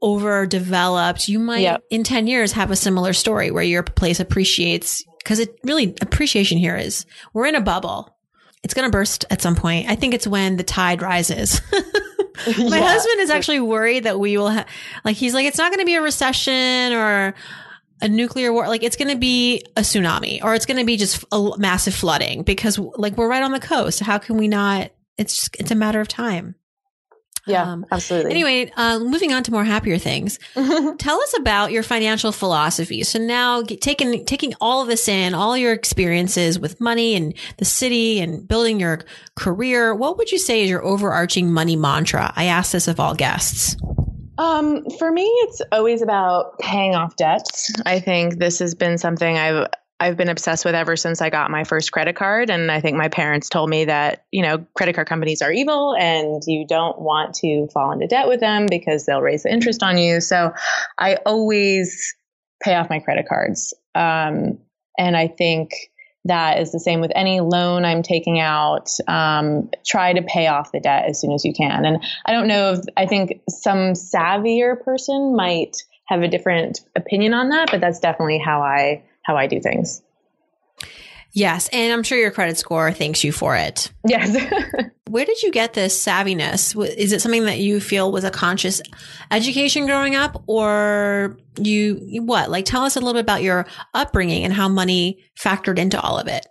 overdeveloped 0.00 1.28
you 1.28 1.40
might 1.40 1.60
yep. 1.60 1.82
in 1.90 2.04
10 2.04 2.28
years 2.28 2.52
have 2.52 2.70
a 2.70 2.76
similar 2.76 3.12
story 3.12 3.50
where 3.50 3.64
your 3.64 3.82
place 3.82 4.20
appreciates 4.20 5.02
because 5.18 5.40
it 5.40 5.58
really 5.64 5.96
appreciation 6.00 6.58
here 6.58 6.76
is 6.76 7.06
we're 7.34 7.46
in 7.46 7.56
a 7.56 7.60
bubble 7.60 8.16
it's 8.62 8.72
going 8.72 8.86
to 8.86 8.96
burst 8.96 9.24
at 9.30 9.42
some 9.42 9.56
point 9.56 9.90
i 9.90 9.96
think 9.96 10.14
it's 10.14 10.28
when 10.28 10.56
the 10.56 10.62
tide 10.62 11.02
rises 11.02 11.60
My 12.58 12.78
yeah. 12.78 12.86
husband 12.86 13.20
is 13.20 13.30
actually 13.30 13.60
worried 13.60 14.04
that 14.04 14.18
we 14.18 14.36
will 14.36 14.48
have, 14.48 14.66
like, 15.04 15.16
he's 15.16 15.34
like, 15.34 15.46
it's 15.46 15.58
not 15.58 15.70
going 15.70 15.80
to 15.80 15.86
be 15.86 15.94
a 15.94 16.02
recession 16.02 16.92
or 16.92 17.34
a 18.00 18.08
nuclear 18.08 18.52
war. 18.52 18.68
Like, 18.68 18.82
it's 18.82 18.96
going 18.96 19.10
to 19.10 19.16
be 19.16 19.64
a 19.76 19.80
tsunami 19.80 20.42
or 20.42 20.54
it's 20.54 20.66
going 20.66 20.78
to 20.78 20.84
be 20.84 20.96
just 20.96 21.24
a 21.32 21.52
massive 21.58 21.94
flooding 21.94 22.42
because, 22.42 22.78
like, 22.78 23.16
we're 23.16 23.28
right 23.28 23.42
on 23.42 23.52
the 23.52 23.60
coast. 23.60 24.00
How 24.00 24.18
can 24.18 24.36
we 24.36 24.48
not? 24.48 24.90
It's 25.16 25.34
just, 25.34 25.56
it's 25.58 25.70
a 25.70 25.74
matter 25.74 26.00
of 26.00 26.08
time. 26.08 26.54
Yeah, 27.48 27.62
um, 27.62 27.86
absolutely. 27.90 28.30
Anyway, 28.30 28.70
uh, 28.76 28.98
moving 28.98 29.32
on 29.32 29.42
to 29.44 29.50
more 29.50 29.64
happier 29.64 29.98
things. 29.98 30.38
Tell 30.54 31.20
us 31.20 31.34
about 31.38 31.72
your 31.72 31.82
financial 31.82 32.32
philosophy. 32.32 33.02
So 33.04 33.18
now, 33.18 33.62
taking 33.62 34.24
taking 34.24 34.54
all 34.60 34.82
of 34.82 34.88
this 34.88 35.08
in, 35.08 35.34
all 35.34 35.56
your 35.56 35.72
experiences 35.72 36.58
with 36.58 36.80
money 36.80 37.14
and 37.14 37.34
the 37.56 37.64
city 37.64 38.20
and 38.20 38.46
building 38.46 38.80
your 38.80 39.00
career, 39.34 39.94
what 39.94 40.18
would 40.18 40.30
you 40.30 40.38
say 40.38 40.62
is 40.62 40.70
your 40.70 40.84
overarching 40.84 41.52
money 41.52 41.76
mantra? 41.76 42.32
I 42.36 42.44
ask 42.44 42.72
this 42.72 42.88
of 42.88 43.00
all 43.00 43.14
guests. 43.14 43.76
Um, 44.38 44.88
for 44.98 45.10
me, 45.10 45.24
it's 45.24 45.60
always 45.72 46.00
about 46.00 46.58
paying 46.60 46.94
off 46.94 47.16
debts. 47.16 47.72
I 47.84 47.98
think 47.98 48.38
this 48.38 48.60
has 48.60 48.74
been 48.74 48.96
something 48.96 49.36
I've 49.36 49.66
I've 50.00 50.16
been 50.16 50.28
obsessed 50.28 50.64
with 50.64 50.74
ever 50.74 50.96
since 50.96 51.20
I 51.20 51.28
got 51.28 51.50
my 51.50 51.64
first 51.64 51.90
credit 51.90 52.14
card. 52.14 52.50
And 52.50 52.70
I 52.70 52.80
think 52.80 52.96
my 52.96 53.08
parents 53.08 53.48
told 53.48 53.68
me 53.68 53.86
that, 53.86 54.24
you 54.30 54.42
know, 54.42 54.64
credit 54.74 54.94
card 54.94 55.08
companies 55.08 55.42
are 55.42 55.50
evil 55.50 55.96
and 55.98 56.40
you 56.46 56.66
don't 56.66 57.00
want 57.00 57.34
to 57.36 57.66
fall 57.72 57.90
into 57.90 58.06
debt 58.06 58.28
with 58.28 58.38
them 58.38 58.66
because 58.70 59.06
they'll 59.06 59.20
raise 59.20 59.42
the 59.42 59.52
interest 59.52 59.82
on 59.82 59.98
you. 59.98 60.20
So 60.20 60.52
I 60.98 61.16
always 61.26 62.14
pay 62.62 62.76
off 62.76 62.90
my 62.90 63.00
credit 63.00 63.26
cards. 63.28 63.74
Um, 63.96 64.58
and 64.96 65.16
I 65.16 65.26
think 65.26 65.70
that 66.24 66.60
is 66.60 66.70
the 66.70 66.80
same 66.80 67.00
with 67.00 67.12
any 67.14 67.40
loan 67.40 67.84
I'm 67.84 68.02
taking 68.02 68.38
out. 68.38 68.90
Um, 69.08 69.70
try 69.84 70.12
to 70.12 70.22
pay 70.22 70.46
off 70.46 70.70
the 70.70 70.80
debt 70.80 71.06
as 71.08 71.20
soon 71.20 71.32
as 71.32 71.44
you 71.44 71.52
can. 71.52 71.84
And 71.84 72.04
I 72.24 72.32
don't 72.32 72.46
know 72.46 72.74
if 72.74 72.80
I 72.96 73.06
think 73.06 73.40
some 73.48 73.94
savvier 73.94 74.80
person 74.80 75.34
might 75.34 75.76
have 76.06 76.22
a 76.22 76.28
different 76.28 76.80
opinion 76.94 77.34
on 77.34 77.48
that, 77.50 77.70
but 77.70 77.80
that's 77.80 77.98
definitely 77.98 78.38
how 78.38 78.62
I 78.62 79.02
how 79.28 79.36
I 79.36 79.46
do 79.46 79.60
things. 79.60 80.02
Yes, 81.32 81.68
and 81.72 81.92
I'm 81.92 82.02
sure 82.02 82.18
your 82.18 82.30
credit 82.30 82.56
score 82.56 82.90
thanks 82.90 83.22
you 83.22 83.32
for 83.32 83.54
it. 83.54 83.92
Yes. 84.06 84.34
Where 85.08 85.26
did 85.26 85.42
you 85.42 85.52
get 85.52 85.74
this 85.74 86.02
savviness? 86.02 86.74
Is 86.96 87.12
it 87.12 87.20
something 87.20 87.44
that 87.44 87.58
you 87.58 87.80
feel 87.80 88.10
was 88.10 88.24
a 88.24 88.30
conscious 88.30 88.80
education 89.30 89.84
growing 89.84 90.16
up 90.16 90.42
or 90.46 91.36
you 91.60 92.22
what? 92.24 92.50
Like 92.50 92.64
tell 92.64 92.82
us 92.82 92.96
a 92.96 93.00
little 93.00 93.12
bit 93.12 93.20
about 93.20 93.42
your 93.42 93.66
upbringing 93.92 94.44
and 94.44 94.54
how 94.54 94.68
money 94.68 95.22
factored 95.38 95.78
into 95.78 96.00
all 96.00 96.18
of 96.18 96.28
it. 96.28 96.46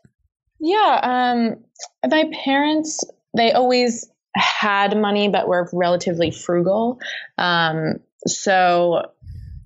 Yeah, 0.59 0.99
um 1.01 1.63
my 2.09 2.29
parents 2.45 3.03
they 3.35 3.51
always 3.53 4.07
had 4.35 4.95
money 4.95 5.27
but 5.27 5.47
were 5.47 5.69
relatively 5.73 6.29
frugal. 6.29 6.99
Um 7.39 7.95
so 8.27 9.11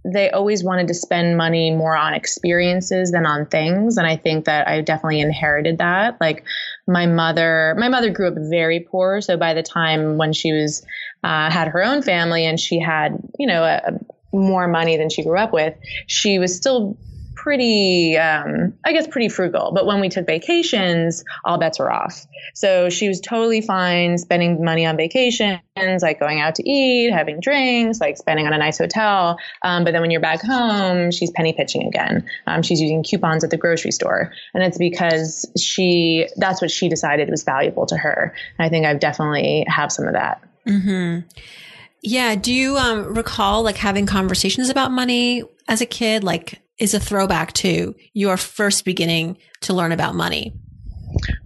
they 0.04 0.32
always 0.32 0.64
wanted 0.64 0.88
to 0.88 0.94
spend 0.94 1.38
money 1.38 1.72
more 1.72 1.96
on 1.96 2.14
experiences 2.14 3.12
than 3.12 3.26
on 3.26 3.46
things. 3.46 3.98
And 3.98 4.08
i 4.08 4.16
think 4.16 4.46
that 4.46 4.68
i 4.68 4.82
definitely 4.82 5.20
inherited 5.20 5.78
that. 5.78 6.20
Like 6.20 6.44
my 6.88 7.06
mother 7.06 7.76
my 7.78 7.90
mother 7.90 8.10
grew 8.10 8.28
up 8.28 8.36
very 8.38 8.80
poor. 8.80 9.22
So 9.22 9.38
by 9.38 9.54
the 9.54 9.64
time 9.64 10.18
when 10.18 10.34
she 10.34 10.52
was 10.52 10.86
uh, 11.24 11.52
had 11.52 11.68
her 11.68 11.84
own 11.84 12.02
family 12.02 12.46
and 12.46 12.60
she 12.60 12.80
had 12.80 13.18
you 13.38 13.48
know 13.48 13.64
a, 13.64 13.82
a 13.86 14.36
more 14.36 14.68
money 14.68 14.98
than 14.98 15.10
she 15.10 15.24
grew 15.24 15.38
up 15.38 15.52
with 15.52 15.76
she 16.08 16.40
was 16.40 16.56
still 16.56 16.98
pretty, 17.42 18.16
um, 18.18 18.72
I 18.86 18.94
guess, 18.94 19.08
pretty 19.08 19.28
frugal. 19.28 19.72
But 19.74 19.88
when 19.88 20.00
we 20.00 20.10
took 20.10 20.28
vacations, 20.28 21.24
all 21.44 21.58
bets 21.58 21.80
were 21.80 21.92
off. 21.92 22.28
So 22.54 22.90
she 22.90 23.08
was 23.08 23.20
totally 23.20 23.62
fine 23.62 24.20
spending 24.20 24.64
money 24.64 24.86
on 24.86 24.96
vacations, 24.96 25.60
like 25.76 26.20
going 26.20 26.40
out 26.40 26.54
to 26.56 26.70
eat, 26.70 27.12
having 27.12 27.40
drinks, 27.40 28.00
like 28.00 28.18
spending 28.18 28.46
on 28.46 28.54
a 28.54 28.60
nice 28.60 28.78
hotel. 28.78 29.40
Um, 29.64 29.84
but 29.84 29.92
then 29.92 30.02
when 30.02 30.12
you're 30.12 30.22
back 30.22 30.44
home, 30.44 31.10
she's 31.10 31.32
penny 31.32 31.52
pitching 31.52 31.88
again. 31.88 32.30
Um, 32.46 32.62
she's 32.62 32.80
using 32.80 33.02
coupons 33.02 33.44
at 33.44 33.50
the 33.50 33.58
grocery 33.58 33.92
store. 33.92 34.32
And 34.54 34.64
it's 34.64 34.78
because 34.78 35.52
she, 35.60 36.28
that's 36.38 36.62
what 36.62 36.70
she 36.70 36.90
decided 36.90 37.28
was 37.32 37.44
valuable 37.44 37.88
to 37.88 37.98
her. 37.98 38.36
And 38.60 38.66
I 38.68 38.70
think 38.70 38.86
I've 38.86 39.00
definitely 39.00 39.66
have 39.68 39.92
some 39.92 40.06
of 40.06 40.14
that. 40.14 40.44
Mm-hmm. 40.68 41.28
Yeah. 42.04 42.36
Do 42.36 42.54
you 42.54 42.78
um, 42.78 43.16
recall 43.16 43.64
like 43.64 43.78
having 43.78 44.06
conversations 44.06 44.70
about 44.70 44.92
money 44.92 45.44
as 45.68 45.82
a 45.82 45.88
kid? 45.88 46.24
Like, 46.24 46.62
is 46.82 46.96
a 46.96 47.00
throwback 47.00 47.54
to 47.54 47.96
your 48.14 48.36
first 48.36 48.84
beginning 48.84 49.38
to 49.62 49.74
learn 49.74 49.92
about 49.92 50.16
money? 50.16 50.52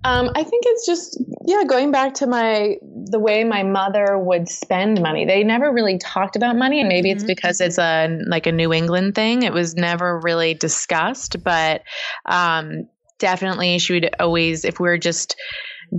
Um, 0.03 0.29
I 0.35 0.43
think 0.43 0.63
it's 0.65 0.85
just 0.85 1.19
yeah, 1.45 1.63
going 1.67 1.91
back 1.91 2.13
to 2.15 2.27
my 2.27 2.77
the 2.81 3.19
way 3.19 3.43
my 3.43 3.63
mother 3.63 4.17
would 4.17 4.47
spend 4.47 5.01
money. 5.01 5.25
They 5.25 5.43
never 5.43 5.71
really 5.71 5.97
talked 5.97 6.35
about 6.35 6.55
money, 6.55 6.79
and 6.79 6.87
maybe 6.87 7.09
mm-hmm. 7.09 7.17
it's 7.17 7.23
because 7.23 7.59
it's 7.59 7.77
a 7.77 8.19
like 8.27 8.47
a 8.47 8.51
New 8.51 8.71
England 8.71 9.15
thing. 9.15 9.43
It 9.43 9.53
was 9.53 9.75
never 9.75 10.19
really 10.19 10.53
discussed, 10.53 11.43
but 11.43 11.81
um, 12.25 12.87
definitely 13.19 13.79
she 13.79 13.93
would 13.93 14.15
always 14.19 14.65
if 14.65 14.79
we 14.79 14.87
are 14.87 14.97
just 14.97 15.35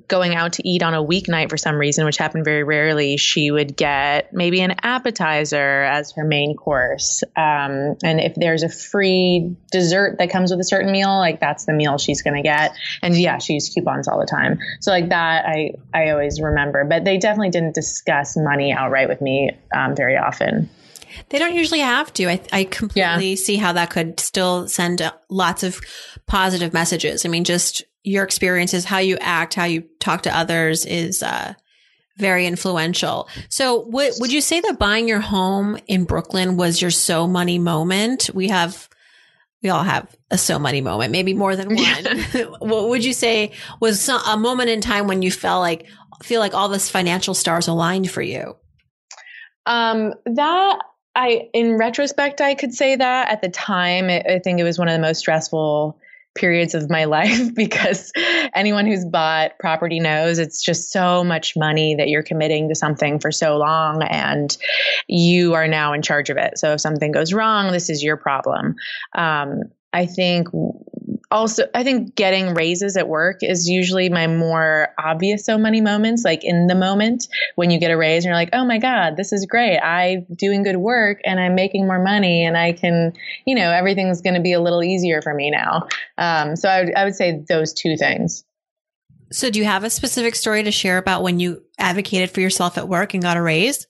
going 0.09 0.35
out 0.35 0.55
to 0.55 0.68
eat 0.68 0.83
on 0.83 0.94
a 0.94 1.03
weeknight 1.03 1.51
for 1.51 1.57
some 1.57 1.77
reason, 1.77 2.05
which 2.05 2.16
happened 2.16 2.44
very 2.44 2.64
rarely, 2.64 3.16
she 3.16 3.51
would 3.51 3.77
get 3.77 4.33
maybe 4.33 4.61
an 4.61 4.75
appetizer 4.83 5.83
as 5.83 6.12
her 6.12 6.25
main 6.25 6.57
course. 6.57 7.22
Um, 7.37 7.96
and 8.03 8.20
if 8.20 8.35
there's 8.35 8.62
a 8.62 8.68
free 8.68 9.57
dessert 9.70 10.18
that 10.18 10.31
comes 10.31 10.51
with 10.51 10.61
a 10.61 10.64
certain 10.64 10.92
meal, 10.92 11.18
like 11.18 11.40
that's 11.40 11.64
the 11.64 11.72
meal 11.72 11.99
she's 11.99 12.22
going 12.22 12.37
to 12.37 12.42
get. 12.42 12.75
And 13.03 13.16
yeah, 13.16 13.38
she 13.38 13.55
used 13.55 13.75
coupons 13.75 14.09
all 14.09 14.18
the 14.18 14.27
time. 14.27 14.59
So 14.81 14.90
like 14.90 15.09
that, 15.11 15.46
I, 15.46 15.72
I 15.94 16.11
always 16.11 16.40
remember, 16.40 16.85
but 16.85 17.05
they 17.05 17.18
definitely 17.18 17.51
didn't 17.51 17.75
discuss 17.75 18.37
money 18.37 18.72
outright 18.72 19.09
with 19.09 19.20
me 19.20 19.51
um, 19.75 19.96
very 19.96 20.16
often. 20.16 20.68
They 21.31 21.38
don't 21.38 21.55
usually 21.55 21.81
have 21.81 22.12
to. 22.14 22.29
I, 22.29 22.40
I 22.53 22.64
completely 22.64 23.31
yeah. 23.31 23.37
see 23.37 23.57
how 23.57 23.72
that 23.72 23.90
could 23.90 24.20
still 24.20 24.68
send 24.68 25.11
lots 25.31 25.62
of 25.62 25.81
positive 26.27 26.72
messages. 26.72 27.25
I 27.25 27.29
mean, 27.29 27.44
just 27.44 27.85
your 28.07 28.23
experiences, 28.23 28.85
how 28.85 28.99
you 28.99 29.19
act, 29.21 29.55
how 29.55 29.64
you 29.64 29.83
talk 29.99 30.23
to 30.23 30.37
others 30.37 30.87
is 30.87 31.25
uh, 31.25 31.55
very 32.16 32.47
influential. 32.47 33.29
So 33.49 33.81
would 33.88 34.12
would 34.21 34.33
you 34.33 34.40
say 34.40 34.61
that 34.61 34.79
buying 34.79 35.09
your 35.09 35.21
home 35.21 35.77
in 35.88 36.05
Brooklyn 36.05 36.57
was 36.57 36.81
your 36.81 36.92
so 36.92 37.27
money 37.27 37.59
moment? 37.59 38.31
We 38.33 38.49
have 38.49 38.88
we 39.61 39.71
all 39.71 39.83
have 39.83 40.14
a 40.31 40.38
so 40.38 40.61
money 40.61 40.81
moment, 40.81 41.11
maybe 41.11 41.35
more 41.35 41.57
than 41.57 41.75
one. 41.75 42.49
what 42.61 42.88
would 42.88 43.05
you 43.05 43.12
say 43.12 43.51
was 43.81 44.09
a 44.09 44.37
moment 44.37 44.71
in 44.71 44.81
time 44.81 45.09
when 45.09 45.23
you 45.23 45.33
felt 45.33 45.61
like 45.61 45.87
feel 46.23 46.40
like 46.40 46.55
all 46.55 46.69
this 46.69 46.88
financial 46.88 47.35
stars 47.35 47.66
aligned 47.66 48.09
for 48.09 48.23
you? 48.23 48.57
Um, 49.66 50.14
that 50.27 50.79
I, 51.16 51.49
in 51.53 51.77
retrospect, 51.77 52.40
I 52.40 52.55
could 52.55 52.73
say 52.73 52.95
that 52.95 53.31
at 53.31 53.42
the 53.42 53.49
time, 53.49 54.11
I 54.11 54.38
think 54.45 54.61
it 54.61 54.64
was 54.64 54.79
one 54.79 54.87
of 54.87 54.95
the 54.95 55.01
most 55.01 55.19
stressful 55.19 55.99
periods 56.37 56.75
of 56.75 56.88
my 56.90 57.05
life 57.16 57.55
because 57.55 58.12
anyone 58.55 58.87
who's 58.87 59.05
bought 59.05 59.59
property 59.59 60.01
knows 60.01 60.38
it's 60.38 60.62
just 60.62 60.92
so 60.92 61.25
much 61.25 61.57
money 61.57 61.94
that 61.96 62.09
you're 62.09 62.22
committing 62.22 62.68
to 62.68 62.75
something 62.75 63.18
for 63.18 63.33
so 63.33 63.57
long 63.57 64.03
and 64.03 64.57
you 65.09 65.55
are 65.55 65.68
now 65.68 65.92
in 65.92 66.03
charge 66.03 66.31
of 66.31 66.37
it. 66.37 66.59
So 66.59 66.72
if 66.72 66.81
something 66.81 67.12
goes 67.12 67.33
wrong, 67.33 67.72
this 67.72 67.90
is 67.90 68.03
your 68.03 68.16
problem. 68.16 68.77
Um, 69.16 69.62
I 69.92 70.07
think 70.07 70.49
also 71.30 71.64
i 71.74 71.82
think 71.82 72.14
getting 72.14 72.54
raises 72.54 72.96
at 72.96 73.08
work 73.08 73.38
is 73.42 73.68
usually 73.68 74.08
my 74.08 74.26
more 74.26 74.88
obvious 74.98 75.44
so 75.44 75.58
money 75.58 75.80
moments 75.80 76.24
like 76.24 76.44
in 76.44 76.66
the 76.66 76.74
moment 76.74 77.26
when 77.56 77.70
you 77.70 77.78
get 77.78 77.90
a 77.90 77.96
raise 77.96 78.24
and 78.24 78.26
you're 78.26 78.34
like 78.34 78.50
oh 78.52 78.64
my 78.64 78.78
god 78.78 79.16
this 79.16 79.32
is 79.32 79.46
great. 79.46 79.78
I'm 79.80 80.26
doing 80.36 80.62
good 80.62 80.76
work 80.76 81.20
and 81.24 81.40
i'm 81.40 81.54
making 81.54 81.86
more 81.86 82.02
money 82.02 82.44
and 82.44 82.56
i 82.56 82.72
can 82.72 83.12
you 83.46 83.54
know 83.54 83.70
everything's 83.70 84.20
going 84.20 84.34
to 84.34 84.40
be 84.40 84.52
a 84.52 84.60
little 84.60 84.82
easier 84.82 85.22
for 85.22 85.34
me 85.34 85.50
now. 85.50 85.88
Um, 86.18 86.56
so 86.56 86.68
I 86.68 86.90
I 86.96 87.04
would 87.04 87.14
say 87.14 87.44
those 87.48 87.72
two 87.72 87.96
things. 87.96 88.44
So 89.32 89.50
do 89.50 89.58
you 89.58 89.64
have 89.64 89.84
a 89.84 89.90
specific 89.90 90.34
story 90.36 90.62
to 90.62 90.70
share 90.70 90.98
about 90.98 91.22
when 91.22 91.40
you 91.40 91.62
advocated 91.78 92.30
for 92.30 92.40
yourself 92.40 92.78
at 92.78 92.88
work 92.88 93.14
and 93.14 93.22
got 93.22 93.36
a 93.36 93.42
raise 93.42 93.86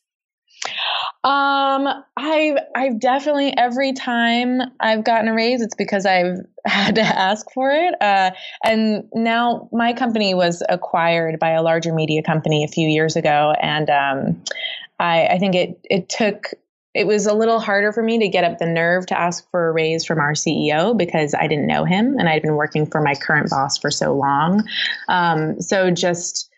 um, 1.26 2.04
I've 2.16 2.56
I've 2.76 3.00
definitely 3.00 3.52
every 3.56 3.92
time 3.92 4.60
I've 4.78 5.02
gotten 5.02 5.26
a 5.26 5.34
raise, 5.34 5.60
it's 5.60 5.74
because 5.74 6.06
I've 6.06 6.38
had 6.64 6.94
to 6.94 7.02
ask 7.02 7.50
for 7.52 7.72
it. 7.72 8.00
Uh, 8.00 8.30
and 8.62 9.08
now 9.12 9.68
my 9.72 9.92
company 9.92 10.34
was 10.34 10.62
acquired 10.68 11.40
by 11.40 11.50
a 11.50 11.62
larger 11.62 11.92
media 11.92 12.22
company 12.22 12.62
a 12.62 12.68
few 12.68 12.86
years 12.86 13.16
ago, 13.16 13.54
and 13.60 13.90
um, 13.90 14.42
I, 15.00 15.26
I 15.26 15.38
think 15.38 15.56
it 15.56 15.80
it 15.90 16.08
took 16.08 16.52
it 16.94 17.08
was 17.08 17.26
a 17.26 17.34
little 17.34 17.58
harder 17.58 17.92
for 17.92 18.04
me 18.04 18.20
to 18.20 18.28
get 18.28 18.44
up 18.44 18.58
the 18.58 18.66
nerve 18.66 19.06
to 19.06 19.18
ask 19.18 19.50
for 19.50 19.68
a 19.68 19.72
raise 19.72 20.04
from 20.04 20.20
our 20.20 20.32
CEO 20.32 20.96
because 20.96 21.34
I 21.34 21.48
didn't 21.48 21.66
know 21.66 21.84
him 21.84 22.16
and 22.18 22.28
I'd 22.28 22.40
been 22.40 22.54
working 22.54 22.86
for 22.86 23.02
my 23.02 23.14
current 23.14 23.50
boss 23.50 23.76
for 23.76 23.90
so 23.90 24.14
long. 24.14 24.62
Um, 25.08 25.60
so 25.60 25.90
just 25.90 26.48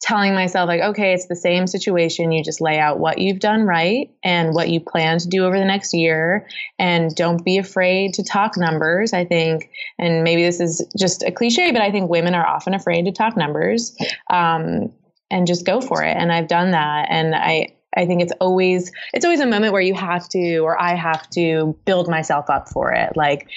telling 0.00 0.34
myself 0.34 0.68
like 0.68 0.80
okay 0.80 1.14
it's 1.14 1.26
the 1.26 1.36
same 1.36 1.66
situation. 1.66 2.32
You 2.32 2.44
just 2.44 2.60
lay 2.60 2.78
out 2.78 2.98
what 2.98 3.18
you've 3.18 3.40
done 3.40 3.62
right 3.62 4.10
and 4.22 4.54
what 4.54 4.68
you 4.68 4.80
plan 4.80 5.18
to 5.18 5.28
do 5.28 5.44
over 5.44 5.58
the 5.58 5.64
next 5.64 5.94
year. 5.94 6.46
And 6.78 7.14
don't 7.14 7.44
be 7.44 7.58
afraid 7.58 8.14
to 8.14 8.24
talk 8.24 8.56
numbers 8.56 9.12
i 9.12 9.24
think. 9.24 9.70
And 9.98 10.24
maybe 10.24 10.42
this 10.42 10.60
is 10.60 10.86
just 10.98 11.22
a 11.22 11.32
cliche 11.32 11.72
but 11.72 11.82
i 11.82 11.90
think 11.90 12.10
women 12.10 12.34
are 12.34 12.46
often 12.46 12.74
afraid 12.74 13.06
to 13.06 13.12
talk 13.12 13.36
numbers 13.36 13.96
um, 14.30 14.92
and 15.30 15.46
just 15.46 15.66
go 15.66 15.80
for 15.80 16.02
it. 16.02 16.16
And 16.16 16.32
i've 16.32 16.48
done 16.48 16.72
that. 16.72 17.06
And 17.10 17.34
i 17.34 17.68
I 17.96 18.04
think 18.04 18.20
it's 18.20 18.32
always 18.40 18.92
it's 19.14 19.24
always 19.24 19.40
a 19.40 19.46
moment 19.46 19.72
where 19.72 19.80
you 19.80 19.94
have 19.94 20.28
to 20.30 20.58
or 20.58 20.80
I 20.80 20.94
have 20.94 21.28
to 21.30 21.78
build 21.86 22.08
myself 22.10 22.50
up 22.50 22.68
for 22.68 22.92
it. 22.92 23.16
Like 23.16 23.48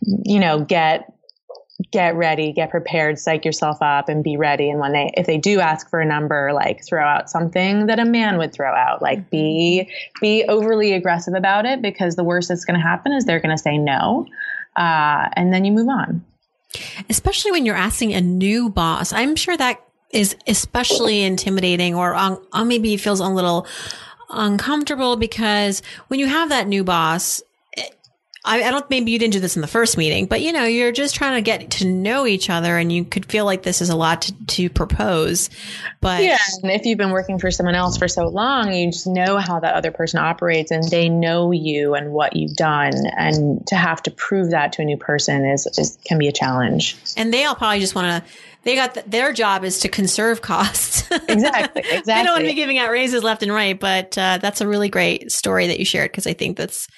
you 0.00 0.40
know 0.40 0.64
get 0.64 1.13
get 1.90 2.14
ready, 2.14 2.52
get 2.52 2.70
prepared, 2.70 3.18
psych 3.18 3.44
yourself 3.44 3.78
up 3.82 4.08
and 4.08 4.22
be 4.22 4.36
ready. 4.36 4.70
And 4.70 4.78
when 4.78 4.92
they, 4.92 5.12
if 5.16 5.26
they 5.26 5.38
do 5.38 5.58
ask 5.60 5.88
for 5.90 6.00
a 6.00 6.06
number, 6.06 6.52
like 6.52 6.84
throw 6.84 7.04
out 7.04 7.28
something 7.28 7.86
that 7.86 7.98
a 7.98 8.04
man 8.04 8.38
would 8.38 8.52
throw 8.52 8.72
out, 8.72 9.02
like 9.02 9.28
be, 9.28 9.88
mm-hmm. 9.88 10.20
be 10.20 10.44
overly 10.44 10.92
aggressive 10.92 11.34
about 11.34 11.66
it 11.66 11.82
because 11.82 12.14
the 12.14 12.24
worst 12.24 12.48
that's 12.48 12.64
going 12.64 12.78
to 12.78 12.86
happen 12.86 13.12
is 13.12 13.24
they're 13.24 13.40
going 13.40 13.56
to 13.56 13.62
say 13.62 13.76
no. 13.76 14.26
Uh, 14.76 15.28
and 15.34 15.52
then 15.52 15.64
you 15.64 15.72
move 15.72 15.88
on. 15.88 16.24
Especially 17.10 17.50
when 17.50 17.66
you're 17.66 17.76
asking 17.76 18.14
a 18.14 18.20
new 18.20 18.68
boss. 18.68 19.12
I'm 19.12 19.34
sure 19.34 19.56
that 19.56 19.80
is 20.10 20.36
especially 20.46 21.22
intimidating 21.22 21.94
or, 21.96 22.14
um, 22.14 22.40
maybe 22.66 22.96
feels 22.96 23.18
a 23.18 23.28
little 23.28 23.66
uncomfortable 24.30 25.16
because 25.16 25.82
when 26.06 26.20
you 26.20 26.26
have 26.26 26.50
that 26.50 26.68
new 26.68 26.84
boss, 26.84 27.42
I, 28.46 28.62
I, 28.62 28.70
don't, 28.70 28.88
maybe 28.90 29.10
you 29.10 29.18
didn't 29.18 29.32
do 29.32 29.40
this 29.40 29.56
in 29.56 29.62
the 29.62 29.68
first 29.68 29.96
meeting, 29.96 30.26
but 30.26 30.42
you 30.42 30.52
know, 30.52 30.64
you're 30.64 30.92
just 30.92 31.14
trying 31.14 31.36
to 31.36 31.40
get 31.40 31.70
to 31.72 31.86
know 31.86 32.26
each 32.26 32.50
other 32.50 32.76
and 32.76 32.92
you 32.92 33.04
could 33.04 33.24
feel 33.24 33.46
like 33.46 33.62
this 33.62 33.80
is 33.80 33.88
a 33.88 33.96
lot 33.96 34.22
to, 34.22 34.46
to 34.46 34.68
propose. 34.68 35.48
But 36.02 36.22
yeah, 36.22 36.38
and 36.62 36.70
if 36.70 36.84
you've 36.84 36.98
been 36.98 37.10
working 37.10 37.38
for 37.38 37.50
someone 37.50 37.74
else 37.74 37.96
for 37.96 38.06
so 38.06 38.28
long, 38.28 38.70
you 38.72 38.92
just 38.92 39.06
know 39.06 39.38
how 39.38 39.60
that 39.60 39.74
other 39.74 39.90
person 39.90 40.20
operates 40.20 40.70
and 40.70 40.84
they 40.90 41.08
know 41.08 41.52
you 41.52 41.94
and 41.94 42.12
what 42.12 42.36
you've 42.36 42.54
done. 42.54 42.92
And 43.16 43.66
to 43.68 43.76
have 43.76 44.02
to 44.02 44.10
prove 44.10 44.50
that 44.50 44.74
to 44.74 44.82
a 44.82 44.84
new 44.84 44.98
person 44.98 45.46
is, 45.46 45.66
is 45.78 45.96
can 46.04 46.18
be 46.18 46.28
a 46.28 46.32
challenge. 46.32 46.98
And 47.16 47.32
they 47.32 47.46
all 47.46 47.54
probably 47.54 47.80
just 47.80 47.94
want 47.94 48.24
to, 48.24 48.30
they 48.64 48.74
got 48.74 48.92
the, 48.92 49.04
their 49.06 49.32
job 49.32 49.64
is 49.64 49.80
to 49.80 49.88
conserve 49.88 50.42
costs. 50.42 51.10
exactly. 51.28 51.82
Exactly. 51.94 52.02
they 52.06 52.24
don't 52.24 52.32
want 52.32 52.40
to 52.42 52.48
be 52.48 52.54
giving 52.54 52.78
out 52.78 52.90
raises 52.90 53.22
left 53.22 53.42
and 53.42 53.52
right, 53.52 53.78
but 53.78 54.18
uh, 54.18 54.38
that's 54.38 54.60
a 54.60 54.68
really 54.68 54.88
great 54.88 55.32
story 55.32 55.68
that 55.68 55.78
you 55.78 55.84
shared 55.84 56.10
because 56.10 56.26
I 56.26 56.34
think 56.34 56.56
that's 56.56 56.88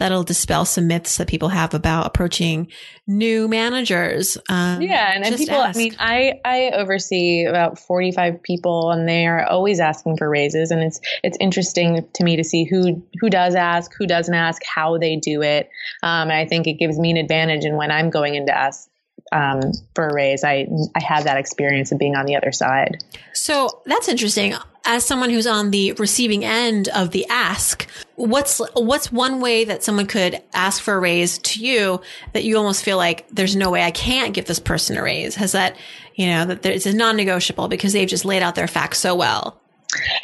that'll 0.00 0.24
dispel 0.24 0.64
some 0.64 0.88
myths 0.88 1.18
that 1.18 1.28
people 1.28 1.50
have 1.50 1.74
about 1.74 2.06
approaching 2.06 2.68
new 3.06 3.46
managers. 3.46 4.38
Um, 4.48 4.80
yeah, 4.80 5.12
and, 5.14 5.24
and 5.24 5.36
people. 5.36 5.56
Ask. 5.56 5.76
I 5.76 5.78
mean, 5.78 5.94
I 5.98 6.40
I 6.44 6.70
oversee 6.74 7.44
about 7.44 7.78
forty 7.78 8.10
five 8.10 8.42
people, 8.42 8.90
and 8.90 9.08
they 9.08 9.26
are 9.26 9.44
always 9.44 9.78
asking 9.78 10.16
for 10.16 10.28
raises, 10.28 10.70
and 10.70 10.82
it's 10.82 11.00
it's 11.22 11.36
interesting 11.38 12.04
to 12.14 12.24
me 12.24 12.34
to 12.36 12.42
see 12.42 12.64
who 12.64 13.00
who 13.20 13.30
does 13.30 13.54
ask, 13.54 13.92
who 13.96 14.06
doesn't 14.06 14.34
ask, 14.34 14.62
how 14.64 14.98
they 14.98 15.16
do 15.16 15.42
it, 15.42 15.68
um, 16.02 16.30
and 16.30 16.32
I 16.32 16.46
think 16.46 16.66
it 16.66 16.74
gives 16.74 16.98
me 16.98 17.10
an 17.10 17.18
advantage. 17.18 17.64
And 17.64 17.76
when 17.76 17.90
I'm 17.90 18.10
going 18.10 18.34
in 18.34 18.46
to 18.46 18.56
ask 18.56 18.89
um, 19.32 19.60
for 19.94 20.08
a 20.08 20.14
raise. 20.14 20.44
I 20.44 20.66
I 20.94 21.02
had 21.02 21.24
that 21.24 21.36
experience 21.36 21.92
of 21.92 21.98
being 21.98 22.16
on 22.16 22.26
the 22.26 22.36
other 22.36 22.52
side. 22.52 23.02
So 23.32 23.82
that's 23.86 24.08
interesting. 24.08 24.54
As 24.84 25.04
someone 25.04 25.30
who's 25.30 25.46
on 25.46 25.70
the 25.70 25.92
receiving 25.92 26.44
end 26.44 26.88
of 26.88 27.10
the 27.10 27.26
ask, 27.28 27.86
what's 28.16 28.60
what's 28.74 29.12
one 29.12 29.40
way 29.40 29.64
that 29.64 29.84
someone 29.84 30.06
could 30.06 30.42
ask 30.54 30.82
for 30.82 30.94
a 30.94 31.00
raise 31.00 31.38
to 31.38 31.64
you 31.64 32.00
that 32.32 32.44
you 32.44 32.56
almost 32.56 32.82
feel 32.82 32.96
like 32.96 33.28
there's 33.30 33.54
no 33.54 33.70
way 33.70 33.82
I 33.82 33.90
can't 33.90 34.34
give 34.34 34.46
this 34.46 34.58
person 34.58 34.96
a 34.96 35.02
raise? 35.02 35.34
Has 35.36 35.52
that 35.52 35.76
you 36.14 36.26
know 36.26 36.46
that 36.46 36.64
it's 36.66 36.86
a 36.86 36.94
non-negotiable 36.94 37.68
because 37.68 37.92
they've 37.92 38.08
just 38.08 38.24
laid 38.24 38.42
out 38.42 38.54
their 38.54 38.68
facts 38.68 38.98
so 38.98 39.14
well? 39.14 39.60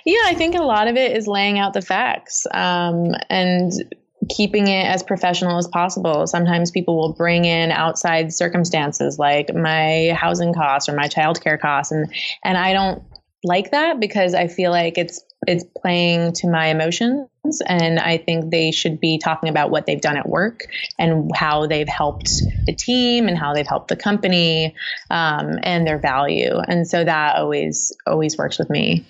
Yeah, 0.05 0.23
I 0.27 0.35
think 0.35 0.55
a 0.55 0.63
lot 0.63 0.89
of 0.89 0.97
it 0.97 1.17
is 1.17 1.27
laying 1.27 1.59
out 1.59 1.73
the 1.73 1.83
facts 1.83 2.47
um, 2.53 3.15
and 3.29 3.73
keeping 4.29 4.69
it 4.69 4.87
as 4.87 5.03
professional 5.03 5.59
as 5.59 5.69
possible. 5.69 6.27
Sometimes 6.27 6.71
people 6.71 6.97
will 6.97 7.13
bring 7.13 7.45
in 7.45 7.71
outside 7.71 8.33
circumstances 8.33 9.19
like 9.19 9.55
my 9.55 10.17
housing 10.17 10.55
costs 10.55 10.89
or 10.89 10.95
my 10.95 11.09
childcare 11.09 11.61
costs 11.61 11.93
and 11.93 12.13
and 12.45 12.57
I 12.57 12.73
don't 12.73 13.03
like 13.45 13.71
that 13.71 14.01
because 14.01 14.35
I 14.35 14.49
feel 14.49 14.71
like 14.71 14.99
it's 14.99 15.23
it's 15.47 15.65
playing 15.81 16.33
to 16.33 16.49
my 16.49 16.67
emotions 16.67 17.29
and 17.67 18.01
I 18.01 18.19
think 18.19 18.51
they 18.51 18.73
should 18.73 18.99
be 18.99 19.19
talking 19.19 19.49
about 19.49 19.71
what 19.71 19.87
they've 19.87 20.01
done 20.01 20.17
at 20.17 20.29
work 20.29 20.67
and 20.99 21.31
how 21.35 21.67
they've 21.67 21.89
helped 21.89 22.31
the 22.65 22.75
team 22.75 23.29
and 23.29 23.39
how 23.39 23.55
they've 23.55 23.67
helped 23.67 23.89
the 23.89 23.97
company 23.97 24.75
um, 25.11 25.59
and 25.63 25.87
their 25.87 25.99
value 25.99 26.59
and 26.67 26.89
so 26.89 27.05
that 27.05 27.37
always 27.37 27.93
always 28.07 28.37
works 28.37 28.59
with 28.59 28.71
me. 28.71 29.05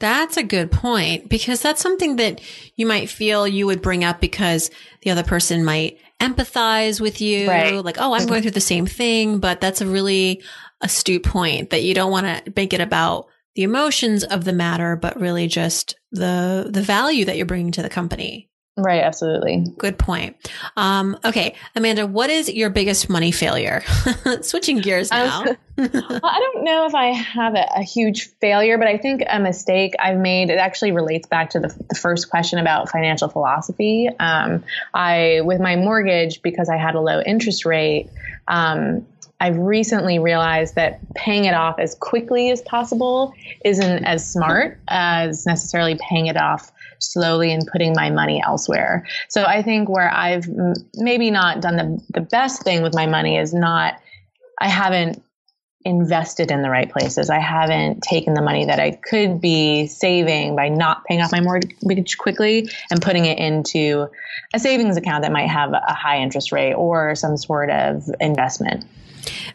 That's 0.00 0.36
a 0.36 0.42
good 0.42 0.72
point 0.72 1.28
because 1.28 1.60
that's 1.62 1.80
something 1.80 2.16
that 2.16 2.40
you 2.74 2.86
might 2.86 3.08
feel 3.08 3.46
you 3.46 3.66
would 3.66 3.82
bring 3.82 4.02
up 4.02 4.20
because 4.20 4.70
the 5.02 5.10
other 5.10 5.22
person 5.22 5.64
might 5.64 5.98
empathize 6.20 7.00
with 7.00 7.20
you. 7.20 7.48
Right. 7.48 7.84
Like, 7.84 7.98
oh, 7.98 8.14
I'm 8.14 8.26
going 8.26 8.42
through 8.42 8.50
the 8.52 8.60
same 8.60 8.86
thing, 8.86 9.38
but 9.38 9.60
that's 9.60 9.80
a 9.80 9.86
really 9.86 10.42
astute 10.80 11.22
point 11.22 11.70
that 11.70 11.82
you 11.82 11.94
don't 11.94 12.10
want 12.10 12.26
to 12.26 12.52
make 12.56 12.72
it 12.72 12.80
about 12.80 13.26
the 13.54 13.62
emotions 13.62 14.24
of 14.24 14.44
the 14.44 14.52
matter, 14.52 14.96
but 14.96 15.20
really 15.20 15.46
just 15.46 15.96
the, 16.12 16.68
the 16.70 16.82
value 16.82 17.26
that 17.26 17.36
you're 17.36 17.46
bringing 17.46 17.72
to 17.72 17.82
the 17.82 17.88
company. 17.88 18.49
Right, 18.76 19.02
absolutely. 19.02 19.66
Good 19.78 19.98
point. 19.98 20.36
Um, 20.76 21.18
okay, 21.24 21.54
Amanda, 21.74 22.06
what 22.06 22.30
is 22.30 22.48
your 22.48 22.70
biggest 22.70 23.10
money 23.10 23.32
failure? 23.32 23.82
Switching 24.42 24.78
gears 24.78 25.10
now. 25.10 25.44
well, 25.76 26.20
I 26.22 26.52
don't 26.54 26.64
know 26.64 26.86
if 26.86 26.94
I 26.94 27.08
have 27.08 27.54
a, 27.54 27.66
a, 27.76 27.82
huge 27.82 28.30
failure, 28.40 28.78
but 28.78 28.86
I 28.86 28.96
think 28.96 29.22
a 29.28 29.40
mistake 29.40 29.94
I've 29.98 30.18
made, 30.18 30.50
it 30.50 30.58
actually 30.58 30.92
relates 30.92 31.26
back 31.26 31.50
to 31.50 31.60
the, 31.60 31.68
the 31.88 31.94
first 31.94 32.30
question 32.30 32.58
about 32.58 32.88
financial 32.88 33.28
philosophy. 33.28 34.08
Um, 34.20 34.62
I, 34.94 35.40
with 35.42 35.60
my 35.60 35.76
mortgage, 35.76 36.40
because 36.40 36.68
I 36.68 36.76
had 36.76 36.94
a 36.94 37.00
low 37.00 37.20
interest 37.20 37.66
rate, 37.66 38.08
um, 38.46 39.04
I've 39.40 39.56
recently 39.56 40.18
realized 40.18 40.74
that 40.74 41.00
paying 41.14 41.46
it 41.46 41.54
off 41.54 41.78
as 41.78 41.94
quickly 41.94 42.50
as 42.50 42.60
possible 42.62 43.32
isn't 43.64 44.04
as 44.04 44.30
smart 44.30 44.78
as 44.88 45.46
necessarily 45.46 45.98
paying 45.98 46.26
it 46.26 46.36
off 46.36 46.70
slowly 47.00 47.52
and 47.52 47.66
putting 47.66 47.92
my 47.94 48.10
money 48.10 48.42
elsewhere. 48.44 49.06
So 49.28 49.44
I 49.44 49.62
think 49.62 49.88
where 49.88 50.12
I've 50.12 50.46
maybe 50.94 51.30
not 51.30 51.60
done 51.60 51.76
the, 51.76 52.04
the 52.14 52.20
best 52.20 52.62
thing 52.62 52.82
with 52.82 52.94
my 52.94 53.06
money 53.06 53.36
is 53.36 53.52
not, 53.52 54.00
I 54.60 54.68
haven't 54.68 55.22
invested 55.84 56.50
in 56.50 56.62
the 56.62 56.68
right 56.68 56.90
places. 56.90 57.30
I 57.30 57.38
haven't 57.38 58.02
taken 58.02 58.34
the 58.34 58.42
money 58.42 58.66
that 58.66 58.78
I 58.78 58.90
could 58.90 59.40
be 59.40 59.86
saving 59.86 60.54
by 60.54 60.68
not 60.68 61.04
paying 61.06 61.22
off 61.22 61.32
my 61.32 61.40
mortgage 61.40 62.18
quickly 62.18 62.68
and 62.90 63.00
putting 63.00 63.24
it 63.24 63.38
into 63.38 64.06
a 64.52 64.58
savings 64.58 64.98
account 64.98 65.22
that 65.22 65.32
might 65.32 65.48
have 65.48 65.72
a 65.72 65.94
high 65.94 66.18
interest 66.18 66.52
rate 66.52 66.74
or 66.74 67.14
some 67.14 67.38
sort 67.38 67.70
of 67.70 68.10
investment. 68.20 68.84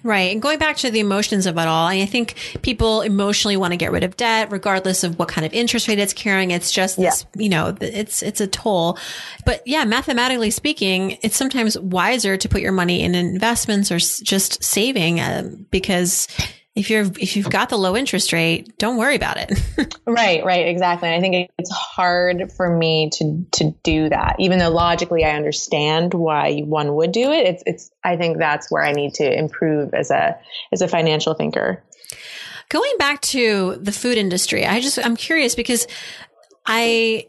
Right. 0.03 0.31
And 0.31 0.41
going 0.41 0.59
back 0.59 0.77
to 0.77 0.91
the 0.91 0.99
emotions 0.99 1.45
of 1.45 1.57
it 1.57 1.67
all, 1.67 1.87
I 1.87 2.05
think 2.05 2.35
people 2.61 3.01
emotionally 3.01 3.57
want 3.57 3.71
to 3.71 3.77
get 3.77 3.91
rid 3.91 4.03
of 4.03 4.17
debt, 4.17 4.51
regardless 4.51 5.03
of 5.03 5.17
what 5.17 5.27
kind 5.27 5.45
of 5.45 5.53
interest 5.53 5.87
rate 5.87 5.99
it's 5.99 6.13
carrying. 6.13 6.51
It's 6.51 6.71
just 6.71 6.97
this, 6.97 7.25
yeah. 7.35 7.41
you 7.41 7.49
know, 7.49 7.75
it's, 7.81 8.21
it's 8.21 8.41
a 8.41 8.47
toll. 8.47 8.97
But 9.45 9.65
yeah, 9.65 9.83
mathematically 9.85 10.51
speaking, 10.51 11.17
it's 11.21 11.35
sometimes 11.35 11.77
wiser 11.79 12.37
to 12.37 12.49
put 12.49 12.61
your 12.61 12.71
money 12.71 13.01
in 13.01 13.15
investments 13.15 13.91
or 13.91 13.97
just 13.97 14.63
saving 14.63 15.19
uh, 15.19 15.49
because 15.71 16.27
if 16.75 16.89
you're 16.89 17.05
if 17.19 17.37
you've 17.37 17.49
got 17.49 17.69
the 17.69 17.77
low 17.77 17.95
interest 17.95 18.33
rate, 18.33 18.77
don't 18.77 18.97
worry 18.97 19.15
about 19.15 19.37
it. 19.37 19.97
right, 20.05 20.43
right, 20.43 20.67
exactly. 20.67 21.09
I 21.09 21.21
think 21.21 21.49
it's 21.57 21.71
hard 21.71 22.51
for 22.51 22.75
me 22.75 23.09
to 23.13 23.45
to 23.53 23.71
do 23.83 24.09
that, 24.09 24.35
even 24.39 24.59
though 24.59 24.69
logically 24.69 25.23
I 25.23 25.31
understand 25.31 26.13
why 26.13 26.59
one 26.59 26.95
would 26.95 27.13
do 27.13 27.31
it. 27.31 27.47
It's 27.47 27.63
it's. 27.65 27.91
I 28.03 28.17
think 28.17 28.37
that's 28.37 28.69
where 28.69 28.83
I 28.83 28.91
need 28.91 29.13
to 29.15 29.39
improve 29.39 29.93
as 29.93 30.11
a 30.11 30.37
as 30.73 30.81
a 30.81 30.87
financial 30.89 31.33
thinker. 31.33 31.81
Going 32.67 32.93
back 32.97 33.21
to 33.21 33.77
the 33.79 33.93
food 33.93 34.17
industry, 34.17 34.65
I 34.65 34.81
just 34.81 34.99
I'm 34.99 35.15
curious 35.15 35.55
because 35.55 35.87
I 36.65 37.27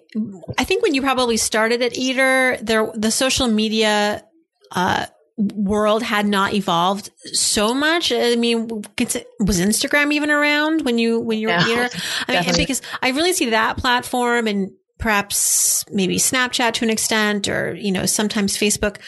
I 0.59 0.65
think 0.65 0.83
when 0.83 0.95
you 0.95 1.03
probably 1.03 1.37
started 1.37 1.83
at 1.83 1.97
Eater, 1.97 2.59
there 2.61 2.91
the 2.95 3.13
social 3.13 3.47
media 3.47 4.25
uh, 4.73 5.07
world 5.37 6.03
had 6.03 6.27
not 6.27 6.55
evolved 6.55 7.11
so 7.33 7.75
much. 7.75 8.11
I 8.11 8.37
mean, 8.37 8.69
was 8.69 9.61
Instagram 9.61 10.13
even 10.13 10.31
around 10.31 10.83
when 10.83 10.99
you 10.99 11.21
when 11.21 11.39
you 11.39 11.49
were 11.49 11.61
here? 11.61 11.89
I 12.29 12.41
mean, 12.41 12.55
because 12.57 12.83
I 13.03 13.11
really 13.11 13.33
see 13.33 13.51
that 13.51 13.77
platform 13.77 14.47
and 14.47 14.71
perhaps 14.99 15.85
maybe 15.91 16.17
Snapchat 16.17 16.73
to 16.75 16.85
an 16.85 16.91
extent, 16.91 17.49
or 17.49 17.75
you 17.75 17.93
know, 17.93 18.07
sometimes 18.07 18.57
Facebook, 18.57 18.99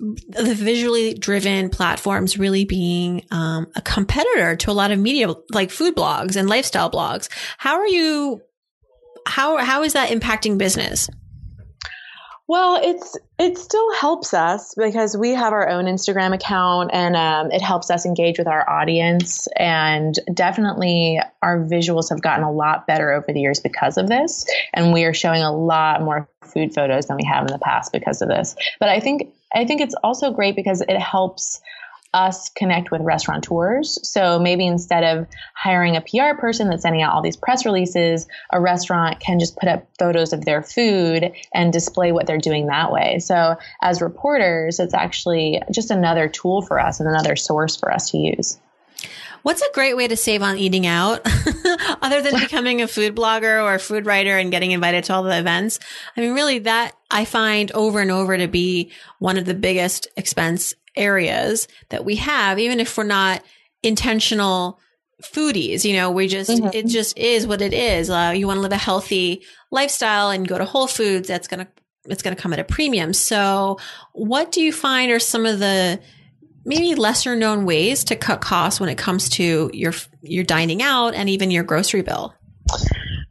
the 0.00 0.54
visually 0.54 1.14
driven 1.14 1.68
platforms 1.68 2.38
really 2.38 2.64
being 2.64 3.24
um, 3.30 3.66
a 3.76 3.82
competitor 3.82 4.56
to 4.56 4.70
a 4.70 4.72
lot 4.72 4.90
of 4.92 4.98
media 4.98 5.32
like 5.50 5.70
food 5.70 5.94
blogs 5.94 6.36
and 6.36 6.48
lifestyle 6.48 6.90
blogs. 6.90 7.28
How 7.58 7.76
are 7.76 7.86
you? 7.86 8.40
How 9.26 9.58
how 9.58 9.82
is 9.82 9.92
that 9.92 10.08
impacting 10.08 10.56
business? 10.56 11.08
Well, 12.48 12.80
it's 12.80 13.16
it 13.40 13.58
still 13.58 13.92
helps 13.94 14.32
us 14.32 14.74
because 14.76 15.16
we 15.16 15.30
have 15.34 15.52
our 15.52 15.68
own 15.68 15.86
Instagram 15.86 16.32
account, 16.32 16.90
and 16.92 17.16
um, 17.16 17.50
it 17.50 17.60
helps 17.60 17.90
us 17.90 18.06
engage 18.06 18.38
with 18.38 18.46
our 18.46 18.68
audience. 18.68 19.48
And 19.56 20.14
definitely, 20.32 21.20
our 21.42 21.58
visuals 21.58 22.08
have 22.10 22.22
gotten 22.22 22.44
a 22.44 22.52
lot 22.52 22.86
better 22.86 23.12
over 23.12 23.32
the 23.32 23.40
years 23.40 23.58
because 23.58 23.96
of 23.96 24.08
this, 24.08 24.46
and 24.72 24.92
we 24.92 25.04
are 25.04 25.14
showing 25.14 25.42
a 25.42 25.52
lot 25.52 26.02
more 26.02 26.28
food 26.44 26.72
photos 26.72 27.06
than 27.06 27.16
we 27.16 27.24
have 27.24 27.46
in 27.46 27.52
the 27.52 27.58
past 27.58 27.92
because 27.92 28.22
of 28.22 28.28
this. 28.28 28.54
But 28.78 28.90
I 28.90 29.00
think 29.00 29.34
I 29.52 29.64
think 29.64 29.80
it's 29.80 29.96
also 30.04 30.30
great 30.30 30.54
because 30.54 30.82
it 30.82 30.98
helps 31.00 31.60
us 32.14 32.48
connect 32.50 32.90
with 32.90 33.02
restaurateurs. 33.02 33.98
So 34.08 34.38
maybe 34.38 34.66
instead 34.66 35.04
of 35.04 35.26
hiring 35.54 35.96
a 35.96 36.00
PR 36.00 36.38
person 36.38 36.68
that's 36.68 36.82
sending 36.82 37.02
out 37.02 37.12
all 37.12 37.22
these 37.22 37.36
press 37.36 37.64
releases, 37.64 38.26
a 38.52 38.60
restaurant 38.60 39.20
can 39.20 39.38
just 39.38 39.56
put 39.56 39.68
up 39.68 39.86
photos 39.98 40.32
of 40.32 40.44
their 40.44 40.62
food 40.62 41.32
and 41.52 41.72
display 41.72 42.12
what 42.12 42.26
they're 42.26 42.38
doing 42.38 42.66
that 42.66 42.92
way. 42.92 43.18
So 43.18 43.56
as 43.82 44.00
reporters, 44.00 44.80
it's 44.80 44.94
actually 44.94 45.62
just 45.70 45.90
another 45.90 46.28
tool 46.28 46.62
for 46.62 46.80
us 46.80 47.00
and 47.00 47.08
another 47.08 47.36
source 47.36 47.76
for 47.76 47.92
us 47.92 48.10
to 48.10 48.18
use. 48.18 48.58
What's 49.42 49.62
a 49.62 49.70
great 49.74 49.96
way 49.96 50.08
to 50.08 50.16
save 50.16 50.42
on 50.42 50.58
eating 50.58 50.88
out 50.88 51.20
other 52.02 52.20
than 52.20 52.40
becoming 52.40 52.82
a 52.82 52.88
food 52.88 53.14
blogger 53.14 53.62
or 53.62 53.74
a 53.74 53.78
food 53.78 54.04
writer 54.04 54.36
and 54.36 54.50
getting 54.50 54.72
invited 54.72 55.04
to 55.04 55.14
all 55.14 55.22
the 55.22 55.38
events? 55.38 55.78
I 56.16 56.20
mean, 56.20 56.34
really 56.34 56.58
that 56.60 56.96
I 57.12 57.24
find 57.24 57.70
over 57.70 58.00
and 58.00 58.10
over 58.10 58.36
to 58.36 58.48
be 58.48 58.90
one 59.20 59.38
of 59.38 59.44
the 59.44 59.54
biggest 59.54 60.08
expense 60.16 60.74
areas 60.96 61.68
that 61.90 62.04
we 62.04 62.16
have, 62.16 62.58
even 62.58 62.80
if 62.80 62.96
we're 62.96 63.04
not 63.04 63.42
intentional 63.82 64.80
foodies, 65.22 65.84
you 65.84 65.94
know, 65.94 66.10
we 66.10 66.28
just, 66.28 66.50
mm-hmm. 66.50 66.68
it 66.72 66.86
just 66.86 67.16
is 67.18 67.46
what 67.46 67.62
it 67.62 67.72
is. 67.72 68.10
Uh, 68.10 68.32
you 68.36 68.46
want 68.46 68.58
to 68.58 68.62
live 68.62 68.72
a 68.72 68.76
healthy 68.76 69.42
lifestyle 69.70 70.30
and 70.30 70.48
go 70.48 70.58
to 70.58 70.64
Whole 70.64 70.86
Foods. 70.86 71.28
That's 71.28 71.48
going 71.48 71.64
to, 71.64 71.68
it's 72.06 72.22
going 72.22 72.36
to 72.36 72.42
come 72.42 72.52
at 72.52 72.58
a 72.58 72.64
premium. 72.64 73.12
So 73.12 73.78
what 74.12 74.52
do 74.52 74.60
you 74.60 74.72
find 74.72 75.10
are 75.10 75.18
some 75.18 75.46
of 75.46 75.58
the 75.58 76.00
maybe 76.64 76.94
lesser 76.94 77.34
known 77.36 77.64
ways 77.64 78.04
to 78.04 78.16
cut 78.16 78.40
costs 78.40 78.80
when 78.80 78.88
it 78.88 78.98
comes 78.98 79.28
to 79.30 79.70
your, 79.72 79.92
your 80.22 80.44
dining 80.44 80.82
out 80.82 81.14
and 81.14 81.28
even 81.28 81.50
your 81.50 81.64
grocery 81.64 82.02
bill? 82.02 82.34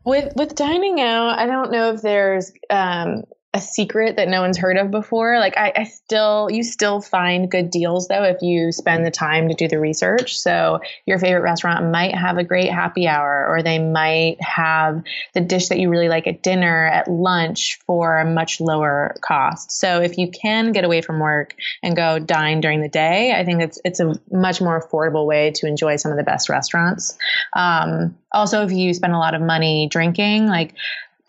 With 0.05 0.33
with 0.35 0.53
dining 0.53 1.01
out, 1.01 1.39
I 1.39 1.47
don't 1.47 1.71
know 1.71 1.91
if 1.93 2.01
there's 2.01 2.51
um, 2.69 3.23
a 3.55 3.61
secret 3.61 4.17
that 4.17 4.27
no 4.27 4.41
one's 4.41 4.57
heard 4.57 4.75
of 4.75 4.91
before. 4.91 5.39
Like 5.39 5.55
I, 5.55 5.71
I, 5.73 5.83
still, 5.85 6.49
you 6.51 6.61
still 6.61 6.99
find 6.99 7.49
good 7.49 7.69
deals 7.69 8.09
though 8.09 8.23
if 8.23 8.41
you 8.41 8.73
spend 8.73 9.05
the 9.05 9.11
time 9.11 9.47
to 9.47 9.55
do 9.55 9.69
the 9.69 9.79
research. 9.79 10.37
So 10.37 10.81
your 11.05 11.19
favorite 11.19 11.41
restaurant 11.41 11.89
might 11.89 12.13
have 12.13 12.37
a 12.37 12.43
great 12.43 12.69
happy 12.69 13.07
hour, 13.07 13.47
or 13.47 13.63
they 13.63 13.79
might 13.79 14.41
have 14.41 15.03
the 15.33 15.39
dish 15.39 15.69
that 15.69 15.79
you 15.79 15.89
really 15.89 16.09
like 16.09 16.27
at 16.27 16.43
dinner, 16.43 16.85
at 16.85 17.07
lunch 17.07 17.79
for 17.87 18.17
a 18.17 18.29
much 18.29 18.59
lower 18.59 19.15
cost. 19.21 19.71
So 19.71 20.01
if 20.01 20.17
you 20.17 20.29
can 20.29 20.73
get 20.73 20.83
away 20.83 20.99
from 20.99 21.21
work 21.21 21.55
and 21.81 21.95
go 21.95 22.19
dine 22.19 22.59
during 22.59 22.81
the 22.81 22.89
day, 22.89 23.33
I 23.33 23.45
think 23.45 23.61
it's 23.61 23.79
it's 23.85 24.01
a 24.01 24.15
much 24.29 24.59
more 24.59 24.81
affordable 24.81 25.25
way 25.25 25.51
to 25.51 25.65
enjoy 25.65 25.95
some 25.95 26.11
of 26.11 26.17
the 26.17 26.23
best 26.23 26.49
restaurants. 26.49 27.17
Um, 27.53 28.17
also, 28.33 28.65
if 28.65 28.71
you 28.73 28.93
spend 28.93 29.13
a 29.13 29.17
lot 29.17 29.33
of 29.33 29.41
money 29.41 29.87
drinking, 29.89 30.47
like 30.47 30.75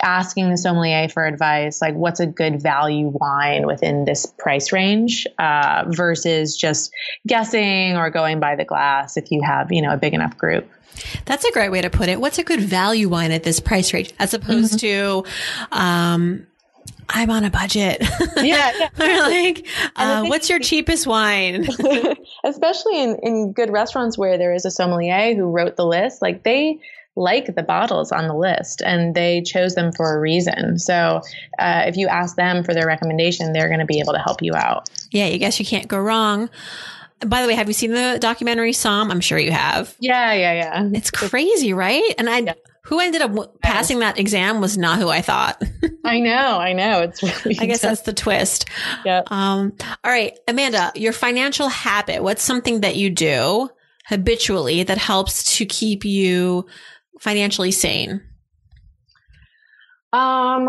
asking 0.03 0.51
the 0.51 0.57
sommelier 0.57 1.09
for 1.09 1.25
advice, 1.25 1.81
like 1.81 1.95
what's 1.95 2.21
a 2.21 2.27
good 2.27 2.61
value 2.61 3.09
wine 3.09 3.67
within 3.67 4.05
this 4.05 4.27
price 4.27 4.73
range, 4.73 5.27
uh, 5.39 5.85
versus 5.89 6.57
just 6.57 6.93
guessing 7.27 7.97
or 7.97 8.11
going 8.11 8.41
by 8.41 8.57
the 8.57 8.65
glass 8.65 9.17
if 9.17 9.31
you 9.31 9.43
have, 9.43 9.73
you 9.73 9.83
know, 9.83 9.93
a 9.93 9.97
big 9.97 10.15
enough 10.15 10.37
group. 10.37 10.69
That's 11.25 11.45
a 11.45 11.53
great 11.53 11.71
way 11.71 11.83
to 11.83 11.91
put 11.91 12.09
it. 12.09 12.21
What's 12.21 12.39
a 12.39 12.45
good 12.45 12.61
value 12.61 13.09
wine 13.09 13.33
at 13.33 13.43
this 13.43 13.61
price 13.61 13.93
range, 13.93 14.13
as 14.19 14.35
opposed 14.35 14.79
mm-hmm. 14.79 15.23
to, 15.23 15.77
um, 15.77 16.47
I'm 17.09 17.31
on 17.31 17.45
a 17.45 17.51
budget. 17.51 17.99
Yeah. 18.37 18.73
yeah. 18.73 18.89
or 19.01 19.31
like, 19.31 19.67
uh, 19.97 20.25
what's 20.27 20.51
your 20.51 20.59
cheapest 20.59 21.07
wine? 21.07 21.67
Especially 22.45 23.03
in, 23.03 23.17
in 23.23 23.53
good 23.53 23.71
restaurants 23.71 24.19
where 24.19 24.39
there 24.39 24.55
is 24.55 24.65
a 24.65 24.71
sommelier 24.71 25.35
who 25.35 25.45
wrote 25.45 25.77
the 25.77 25.87
list, 25.87 26.23
like 26.23 26.43
they 26.43 26.81
like 27.17 27.55
the 27.55 27.63
bottles 27.63 28.13
on 28.13 28.29
the 28.29 28.35
list 28.35 28.83
and 28.85 29.15
they 29.15 29.41
chose 29.41 29.75
them 29.75 29.91
for 29.91 30.17
a 30.17 30.21
reason. 30.21 30.79
So 30.79 31.23
uh, 31.59 31.85
if 31.87 31.97
you 31.97 32.09
ask 32.09 32.37
them 32.37 32.63
for 32.63 32.75
their 32.75 32.87
recommendation, 32.87 33.53
they're 33.53 33.69
going 33.69 33.81
to 33.81 33.87
be 33.87 34.01
able 34.01 34.13
to 34.13 34.19
help 34.19 34.43
you 34.43 34.55
out. 34.55 34.91
Yeah, 35.11 35.25
I 35.25 35.39
guess 35.39 35.59
you 35.59 35.65
can't 35.65 35.89
go 35.89 35.99
wrong. 35.99 36.51
By 37.27 37.41
the 37.41 37.49
way, 37.49 37.55
have 37.55 37.69
you 37.69 37.73
seen 37.73 37.93
the 37.93 38.19
documentary 38.21 38.73
Somm? 38.73 39.11
I'm 39.11 39.21
sure 39.21 39.39
you 39.39 39.51
have. 39.51 39.97
Yeah, 39.99 40.35
yeah, 40.35 40.53
yeah. 40.53 40.91
It's 40.93 41.11
crazy, 41.11 41.73
right? 41.73 42.15
And 42.19 42.29
I, 42.29 42.39
yeah. 42.41 42.55
who 42.83 43.01
ended 43.01 43.23
up 43.23 43.61
passing 43.63 44.01
that 44.01 44.19
exam 44.19 44.61
was 44.61 44.77
not 44.77 44.99
who 44.99 45.09
I 45.09 45.23
thought. 45.23 45.63
I 46.05 46.21
know, 46.21 46.59
I 46.59 46.75
know. 46.75 47.01
It's 47.01 47.23
really. 47.23 47.59
I 47.59 47.65
guess 47.65 47.81
tough. 47.81 47.91
that's 47.91 48.03
the 48.03 48.13
twist. 48.13 48.67
Yeah. 49.07 49.23
Um. 49.29 49.73
All 50.05 50.11
right, 50.11 50.39
Amanda, 50.47 50.93
your 50.95 51.15
financial 51.15 51.69
habit. 51.69 52.23
What's 52.23 52.43
something 52.43 52.83
that 52.83 52.97
you 52.97 53.09
do 53.09 53.71
habitually 54.07 54.85
that 54.85 54.99
helps 54.99 55.57
to 55.57 55.67
keep 55.67 56.05
you 56.05 56.67
financially 57.21 57.71
sane? 57.71 58.23
Um, 60.13 60.69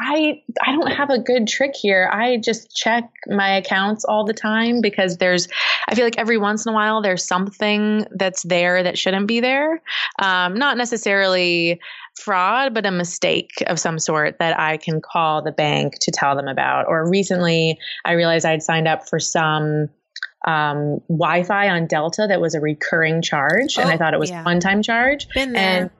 I 0.00 0.42
I 0.62 0.72
don't 0.72 0.92
have 0.92 1.10
a 1.10 1.18
good 1.18 1.48
trick 1.48 1.72
here. 1.74 2.08
I 2.12 2.36
just 2.36 2.74
check 2.74 3.10
my 3.26 3.56
accounts 3.56 4.04
all 4.04 4.24
the 4.24 4.32
time 4.32 4.80
because 4.80 5.16
there's 5.16 5.48
I 5.88 5.94
feel 5.94 6.04
like 6.04 6.18
every 6.18 6.38
once 6.38 6.66
in 6.66 6.72
a 6.72 6.74
while 6.74 7.02
there's 7.02 7.24
something 7.24 8.06
that's 8.12 8.42
there 8.44 8.82
that 8.82 8.98
shouldn't 8.98 9.26
be 9.26 9.40
there. 9.40 9.82
Um, 10.20 10.54
not 10.54 10.76
necessarily 10.76 11.80
fraud, 12.20 12.74
but 12.74 12.86
a 12.86 12.90
mistake 12.90 13.50
of 13.66 13.80
some 13.80 13.98
sort 13.98 14.38
that 14.38 14.58
I 14.58 14.76
can 14.76 15.00
call 15.00 15.42
the 15.42 15.52
bank 15.52 15.98
to 16.00 16.10
tell 16.10 16.36
them 16.36 16.48
about. 16.48 16.86
Or 16.88 17.08
recently, 17.08 17.78
I 18.04 18.12
realized 18.12 18.44
I'd 18.44 18.62
signed 18.62 18.88
up 18.88 19.08
for 19.08 19.18
some 19.18 19.88
um, 20.46 21.00
Wi-Fi 21.08 21.68
on 21.68 21.86
Delta 21.86 22.26
that 22.28 22.40
was 22.40 22.54
a 22.54 22.60
recurring 22.60 23.22
charge, 23.22 23.76
oh, 23.78 23.82
and 23.82 23.90
I 23.90 23.94
oh, 23.94 23.98
thought 23.98 24.14
it 24.14 24.20
was 24.20 24.30
yeah. 24.30 24.44
one-time 24.44 24.82
charge. 24.82 25.28
And 25.34 25.90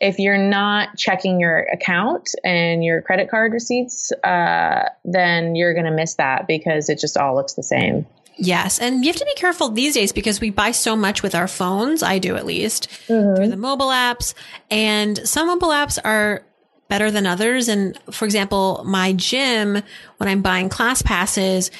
if 0.00 0.18
you're 0.18 0.38
not 0.38 0.96
checking 0.96 1.38
your 1.38 1.58
account 1.72 2.30
and 2.42 2.84
your 2.84 3.02
credit 3.02 3.30
card 3.30 3.52
receipts, 3.52 4.10
uh, 4.24 4.88
then 5.04 5.54
you're 5.54 5.74
going 5.74 5.86
to 5.86 5.92
miss 5.92 6.14
that 6.14 6.48
because 6.48 6.88
it 6.88 6.98
just 6.98 7.16
all 7.16 7.36
looks 7.36 7.54
the 7.54 7.62
same. 7.62 8.06
Yes. 8.36 8.80
And 8.80 9.04
you 9.04 9.10
have 9.10 9.20
to 9.20 9.24
be 9.24 9.34
careful 9.34 9.68
these 9.68 9.94
days 9.94 10.10
because 10.10 10.40
we 10.40 10.50
buy 10.50 10.72
so 10.72 10.96
much 10.96 11.22
with 11.22 11.34
our 11.34 11.46
phones. 11.46 12.02
I 12.02 12.18
do 12.18 12.34
at 12.34 12.46
least 12.46 12.88
mm-hmm. 13.06 13.36
through 13.36 13.48
the 13.48 13.56
mobile 13.56 13.88
apps. 13.88 14.34
And 14.70 15.18
some 15.28 15.46
mobile 15.46 15.68
apps 15.68 15.98
are 16.02 16.44
better 16.88 17.10
than 17.10 17.26
others. 17.26 17.68
And 17.68 17.96
for 18.10 18.24
example, 18.24 18.82
my 18.84 19.12
gym, 19.12 19.82
when 20.16 20.28
I'm 20.28 20.42
buying 20.42 20.68
class 20.68 21.02
passes, 21.02 21.70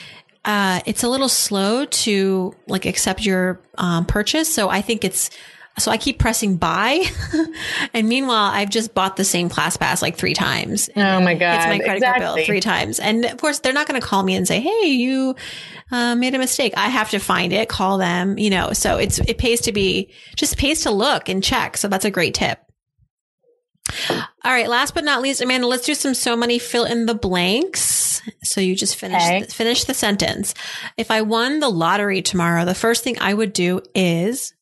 uh, 0.45 0.81
it's 0.87 1.05
a 1.05 1.09
little 1.09 1.29
slow 1.29 1.85
to 1.85 2.55
like 2.67 2.87
accept 2.87 3.25
your 3.25 3.61
um, 3.79 4.05
purchase. 4.07 4.53
So 4.53 4.69
I 4.69 4.81
think 4.81 5.05
it's 5.05 5.31
so 5.79 5.91
I 5.91 5.97
keep 5.97 6.19
pressing 6.19 6.57
buy. 6.57 7.05
and 7.95 8.09
meanwhile, 8.09 8.51
I've 8.53 8.69
just 8.69 8.95
bought 8.95 9.17
the 9.17 9.25
same 9.25 9.49
class 9.49 9.77
pass 9.77 10.03
like 10.03 10.17
three 10.17 10.35
times. 10.35 10.91
Oh 10.95 11.21
my 11.21 11.35
God. 11.35 11.57
It's 11.57 11.67
my 11.67 11.79
credit 11.79 11.97
exactly. 11.97 12.25
card 12.25 12.37
bill 12.37 12.45
three 12.45 12.61
times. 12.61 13.01
And 13.01 13.25
of 13.25 13.39
course, 13.39 13.61
they're 13.61 13.73
not 13.73 13.89
going 13.89 14.01
to 14.01 14.07
call 14.07 14.23
me 14.23 14.35
and 14.35 14.47
say, 14.47 14.61
Hey, 14.61 14.89
you 14.89 15.35
uh, 15.91 16.15
made 16.15 16.35
a 16.35 16.39
mistake. 16.39 16.75
I 16.77 16.89
have 16.89 17.11
to 17.11 17.19
find 17.19 17.53
it, 17.53 17.69
call 17.69 17.99
them, 17.99 18.39
you 18.39 18.51
know, 18.51 18.73
so 18.73 18.99
it's, 18.99 19.19
it 19.21 19.39
pays 19.39 19.63
to 19.63 19.73
be, 19.73 20.11
just 20.37 20.59
pays 20.59 20.83
to 20.83 20.91
look 20.91 21.29
and 21.29 21.43
check. 21.43 21.77
So 21.77 21.89
that's 21.89 22.05
a 22.05 22.11
great 22.11 22.35
tip. 22.35 22.59
All 24.11 24.53
right. 24.53 24.69
Last 24.69 24.95
but 24.95 25.05
not 25.05 25.23
least, 25.23 25.41
Amanda, 25.41 25.67
let's 25.67 25.87
do 25.87 25.95
some 25.95 26.15
So 26.15 26.37
Money 26.37 26.59
fill 26.59 26.85
in 26.85 27.07
the 27.07 27.15
blanks. 27.15 28.23
So 28.43 28.61
you 28.61 28.77
just 28.77 28.97
finish, 28.97 29.23
Okay. 29.23 29.43
finish 29.45 29.85
the 29.85 29.95
sentence. 29.95 30.55
If 30.97 31.11
I 31.11 31.23
won 31.23 31.61
the 31.61 31.69
lottery 31.69 32.23
tomorrow, 32.23 32.65
the 32.65 32.75
first 32.75 33.03
thing 33.05 33.17
I 33.21 33.35
would 33.35 33.53
do 33.53 33.81
is, 33.95 34.55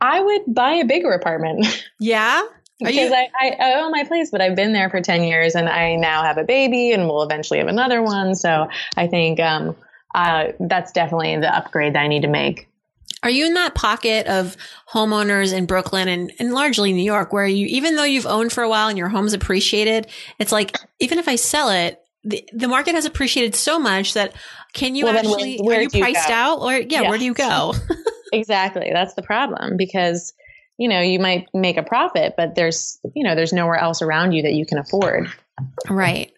I 0.00 0.20
would 0.20 0.42
buy 0.48 0.72
a 0.74 0.84
bigger 0.84 1.10
apartment. 1.12 1.66
yeah. 2.00 2.42
Are 2.42 2.50
because 2.78 3.10
you, 3.10 3.14
I, 3.14 3.28
I, 3.40 3.50
I 3.58 3.80
own 3.80 3.90
my 3.90 4.04
place, 4.04 4.30
but 4.30 4.42
I've 4.42 4.54
been 4.54 4.74
there 4.74 4.90
for 4.90 5.00
10 5.00 5.24
years 5.24 5.54
and 5.54 5.68
I 5.68 5.96
now 5.96 6.22
have 6.22 6.36
a 6.36 6.44
baby 6.44 6.92
and 6.92 7.08
will 7.08 7.22
eventually 7.22 7.58
have 7.58 7.68
another 7.68 8.02
one. 8.02 8.34
So 8.34 8.68
I 8.96 9.06
think 9.06 9.40
um, 9.40 9.74
uh, 10.14 10.48
that's 10.60 10.92
definitely 10.92 11.36
the 11.38 11.54
upgrade 11.54 11.94
that 11.94 12.02
I 12.02 12.08
need 12.08 12.22
to 12.22 12.28
make. 12.28 12.68
Are 13.26 13.30
you 13.30 13.44
in 13.44 13.54
that 13.54 13.74
pocket 13.74 14.28
of 14.28 14.56
homeowners 14.88 15.52
in 15.52 15.66
Brooklyn 15.66 16.06
and, 16.06 16.32
and 16.38 16.52
largely 16.54 16.92
New 16.92 17.02
York 17.02 17.32
where 17.32 17.44
you, 17.44 17.66
even 17.66 17.96
though 17.96 18.04
you've 18.04 18.24
owned 18.24 18.52
for 18.52 18.62
a 18.62 18.68
while 18.68 18.86
and 18.86 18.96
your 18.96 19.08
home's 19.08 19.32
appreciated, 19.32 20.06
it's 20.38 20.52
like, 20.52 20.76
even 21.00 21.18
if 21.18 21.26
I 21.26 21.34
sell 21.34 21.70
it, 21.70 22.00
the, 22.22 22.48
the 22.52 22.68
market 22.68 22.94
has 22.94 23.04
appreciated 23.04 23.56
so 23.56 23.80
much 23.80 24.14
that 24.14 24.32
can 24.74 24.94
you 24.94 25.06
Well, 25.06 25.14
then 25.14 25.24
where- 25.24 25.34
actually, 25.34 25.58
where 25.58 25.78
are 25.80 25.82
you 25.82 25.88
priced 25.90 26.30
out 26.30 26.60
or 26.60 26.72
yeah, 26.74 27.02
Yeah. 27.02 27.08
where 27.08 27.18
do 27.18 27.24
you 27.24 27.34
go? 27.34 27.74
Exactly. 28.32 28.90
That's 28.92 29.14
the 29.14 29.22
problem 29.22 29.76
because, 29.76 30.32
you 30.78 30.88
know, 30.88 31.00
you 31.00 31.18
might 31.18 31.46
make 31.52 31.76
a 31.78 31.82
profit, 31.82 32.34
but 32.36 32.54
there's, 32.54 32.98
you 33.14 33.24
know, 33.24 33.34
there's 33.34 33.52
nowhere 33.52 33.76
else 33.76 34.02
around 34.02 34.32
you 34.32 34.42
that 34.42 34.52
you 34.52 34.66
can 34.66 34.78
afford. 34.78 35.32
right. 35.88 36.32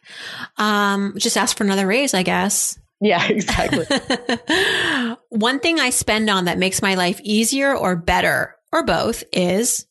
Um, 0.57 1.15
just 1.19 1.37
ask 1.37 1.55
for 1.57 1.65
another 1.65 1.87
raise, 1.87 2.15
I 2.15 2.23
guess. 2.23 2.79
Yeah, 3.01 3.25
exactly. 3.29 3.87
One 5.31 5.61
thing 5.61 5.79
I 5.81 5.91
spend 5.91 6.29
on 6.31 6.47
that 6.47 6.59
makes 6.59 6.83
my 6.83 6.95
life 6.95 7.21
easier 7.23 7.75
or 7.77 7.97
better 7.97 8.57
or 8.73 8.85
both 8.85 9.25
is, 9.33 9.87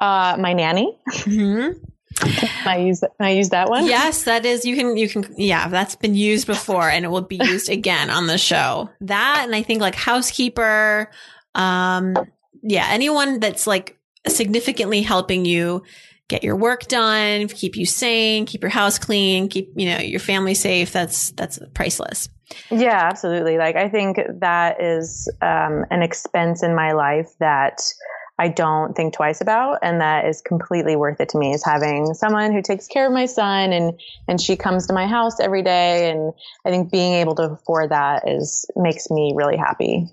uh, 0.00 0.36
my 0.38 0.52
nanny, 0.52 0.98
Mhm. 1.08 1.74
I 2.66 2.78
use, 2.78 3.02
I 3.18 3.30
use 3.30 3.48
that 3.50 3.68
one. 3.68 3.86
yes, 3.86 4.24
that 4.24 4.44
is, 4.44 4.64
you 4.64 4.76
can, 4.76 4.96
you 4.96 5.08
can, 5.08 5.34
yeah, 5.36 5.68
that's 5.68 5.96
been 5.96 6.14
used 6.14 6.46
before 6.46 6.88
and 6.88 7.04
it 7.04 7.08
will 7.08 7.22
be 7.22 7.40
used 7.42 7.68
again 7.78 8.10
on 8.10 8.26
the 8.26 8.38
show. 8.38 8.90
That, 9.00 9.42
and 9.44 9.54
I 9.54 9.62
think 9.62 9.80
like 9.80 9.94
housekeeper, 9.94 11.10
um, 11.54 12.14
yeah, 12.62 12.86
anyone 12.90 13.40
that's 13.40 13.66
like 13.66 13.98
significantly 14.28 15.02
helping 15.02 15.44
you 15.44 15.82
get 16.32 16.42
your 16.42 16.56
work 16.56 16.88
done, 16.88 17.46
keep 17.48 17.76
you 17.76 17.84
sane, 17.84 18.46
keep 18.46 18.62
your 18.62 18.70
house 18.70 18.98
clean, 18.98 19.48
keep, 19.48 19.70
you 19.76 19.86
know, 19.86 19.98
your 19.98 20.20
family 20.20 20.54
safe. 20.54 20.90
That's, 20.92 21.30
that's 21.32 21.58
priceless. 21.74 22.28
Yeah, 22.70 23.00
absolutely. 23.10 23.58
Like 23.58 23.76
I 23.76 23.88
think 23.88 24.18
that 24.40 24.82
is 24.82 25.30
um, 25.40 25.84
an 25.90 26.02
expense 26.02 26.62
in 26.62 26.74
my 26.74 26.92
life 26.92 27.30
that 27.38 27.80
I 28.38 28.48
don't 28.48 28.94
think 28.94 29.14
twice 29.14 29.40
about, 29.40 29.78
and 29.82 30.00
that 30.00 30.26
is 30.26 30.40
completely 30.40 30.96
worth 30.96 31.20
it 31.20 31.28
to 31.30 31.38
me. 31.38 31.52
Is 31.52 31.64
having 31.64 32.12
someone 32.14 32.52
who 32.52 32.62
takes 32.62 32.88
care 32.88 33.06
of 33.06 33.12
my 33.12 33.26
son, 33.26 33.72
and 33.72 33.92
and 34.26 34.40
she 34.40 34.56
comes 34.56 34.86
to 34.86 34.94
my 34.94 35.06
house 35.06 35.38
every 35.38 35.62
day, 35.62 36.10
and 36.10 36.32
I 36.64 36.70
think 36.70 36.90
being 36.90 37.12
able 37.14 37.34
to 37.36 37.52
afford 37.52 37.90
that 37.90 38.28
is 38.28 38.64
makes 38.74 39.10
me 39.10 39.32
really 39.36 39.56
happy. 39.56 40.08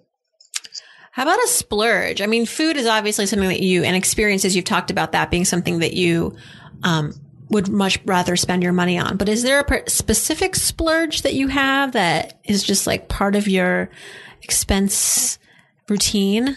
How 1.19 1.23
about 1.23 1.43
a 1.43 1.47
splurge? 1.49 2.21
I 2.21 2.27
mean, 2.27 2.45
food 2.45 2.77
is 2.77 2.85
obviously 2.85 3.25
something 3.25 3.49
that 3.49 3.59
you 3.59 3.83
and 3.83 3.93
experiences 3.93 4.55
you've 4.55 4.63
talked 4.63 4.89
about 4.89 5.11
that 5.11 5.29
being 5.29 5.43
something 5.43 5.79
that 5.79 5.91
you 5.91 6.37
um, 6.83 7.13
would 7.49 7.67
much 7.67 7.99
rather 8.05 8.37
spend 8.37 8.63
your 8.63 8.71
money 8.71 8.97
on. 8.97 9.17
But 9.17 9.27
is 9.27 9.43
there 9.43 9.59
a 9.59 9.89
specific 9.89 10.55
splurge 10.55 11.23
that 11.23 11.33
you 11.33 11.49
have 11.49 11.91
that 11.91 12.39
is 12.45 12.63
just 12.63 12.87
like 12.87 13.09
part 13.09 13.35
of 13.35 13.49
your 13.49 13.89
expense 14.43 15.39
routine? 15.89 16.55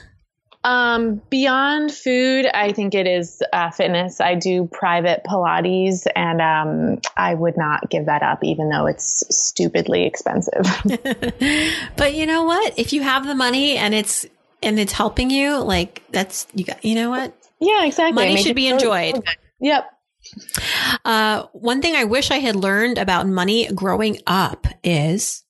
Um, 0.62 1.20
beyond 1.28 1.92
food, 1.92 2.46
I 2.46 2.70
think 2.70 2.94
it 2.94 3.08
is 3.08 3.42
uh, 3.52 3.72
fitness. 3.72 4.20
I 4.20 4.36
do 4.36 4.68
private 4.70 5.24
Pilates, 5.24 6.06
and 6.14 6.40
um, 6.40 7.00
I 7.16 7.34
would 7.34 7.56
not 7.56 7.90
give 7.90 8.06
that 8.06 8.22
up, 8.22 8.44
even 8.44 8.68
though 8.68 8.86
it's 8.86 9.24
stupidly 9.28 10.04
expensive. 10.04 10.62
but 11.96 12.14
you 12.14 12.26
know 12.26 12.44
what? 12.44 12.78
If 12.78 12.92
you 12.92 13.02
have 13.02 13.26
the 13.26 13.34
money 13.34 13.76
and 13.76 13.92
it's 13.92 14.24
and 14.62 14.78
it's 14.78 14.92
helping 14.92 15.30
you, 15.30 15.58
like 15.58 16.02
that's 16.10 16.46
you 16.54 16.64
got. 16.64 16.84
You 16.84 16.94
know 16.94 17.10
what? 17.10 17.34
yeah, 17.60 17.84
exactly. 17.84 18.12
Money 18.12 18.34
Make 18.34 18.46
should 18.46 18.56
be 18.56 18.66
enjoyed. 18.68 19.22
Yep. 19.60 19.84
Uh, 21.04 21.44
one 21.52 21.82
thing 21.82 21.94
I 21.96 22.04
wish 22.04 22.30
I 22.30 22.38
had 22.38 22.56
learned 22.56 22.98
about 22.98 23.26
money 23.26 23.68
growing 23.72 24.18
up 24.26 24.66
is 24.84 25.44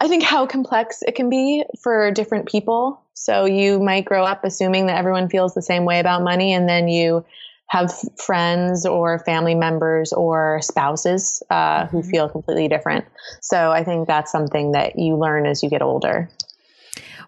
I 0.00 0.08
think 0.08 0.22
how 0.22 0.46
complex 0.46 1.02
it 1.02 1.14
can 1.14 1.28
be 1.28 1.64
for 1.82 2.10
different 2.10 2.48
people. 2.48 3.00
So 3.14 3.44
you 3.44 3.78
might 3.80 4.06
grow 4.06 4.24
up 4.24 4.44
assuming 4.44 4.86
that 4.86 4.96
everyone 4.96 5.28
feels 5.28 5.54
the 5.54 5.62
same 5.62 5.84
way 5.84 6.00
about 6.00 6.22
money, 6.22 6.52
and 6.54 6.68
then 6.68 6.88
you 6.88 7.24
have 7.66 7.92
friends 8.24 8.84
or 8.84 9.20
family 9.20 9.54
members 9.54 10.12
or 10.12 10.60
spouses 10.62 11.40
uh, 11.50 11.86
who 11.86 12.02
Mhm. 12.02 12.10
feel 12.10 12.28
completely 12.28 12.66
different. 12.66 13.04
So 13.40 13.70
I 13.70 13.84
think 13.84 14.08
that's 14.08 14.32
something 14.32 14.72
that 14.72 14.98
you 14.98 15.16
learn 15.16 15.46
as 15.46 15.62
you 15.62 15.70
get 15.70 15.82
older. 15.82 16.28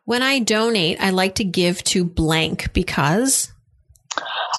When 0.04 0.22
I 0.22 0.40
donate, 0.40 1.00
I 1.00 1.10
like 1.10 1.36
to 1.36 1.44
give 1.44 1.82
to 1.84 2.04
blank 2.04 2.72
because 2.72 3.52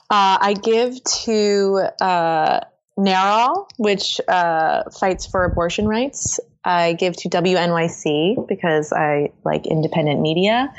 Uh, 0.09 0.37
I 0.41 0.53
give 0.53 1.03
to 1.03 1.87
uh, 2.01 2.59
NARAL, 2.97 3.67
which 3.77 4.21
uh, 4.27 4.83
fights 4.91 5.25
for 5.25 5.43
abortion 5.43 5.87
rights. 5.87 6.39
I 6.65 6.93
give 6.93 7.15
to 7.17 7.29
WNYC 7.29 8.47
because 8.47 8.93
I 8.93 9.31
like 9.43 9.67
independent 9.67 10.21
media. 10.21 10.73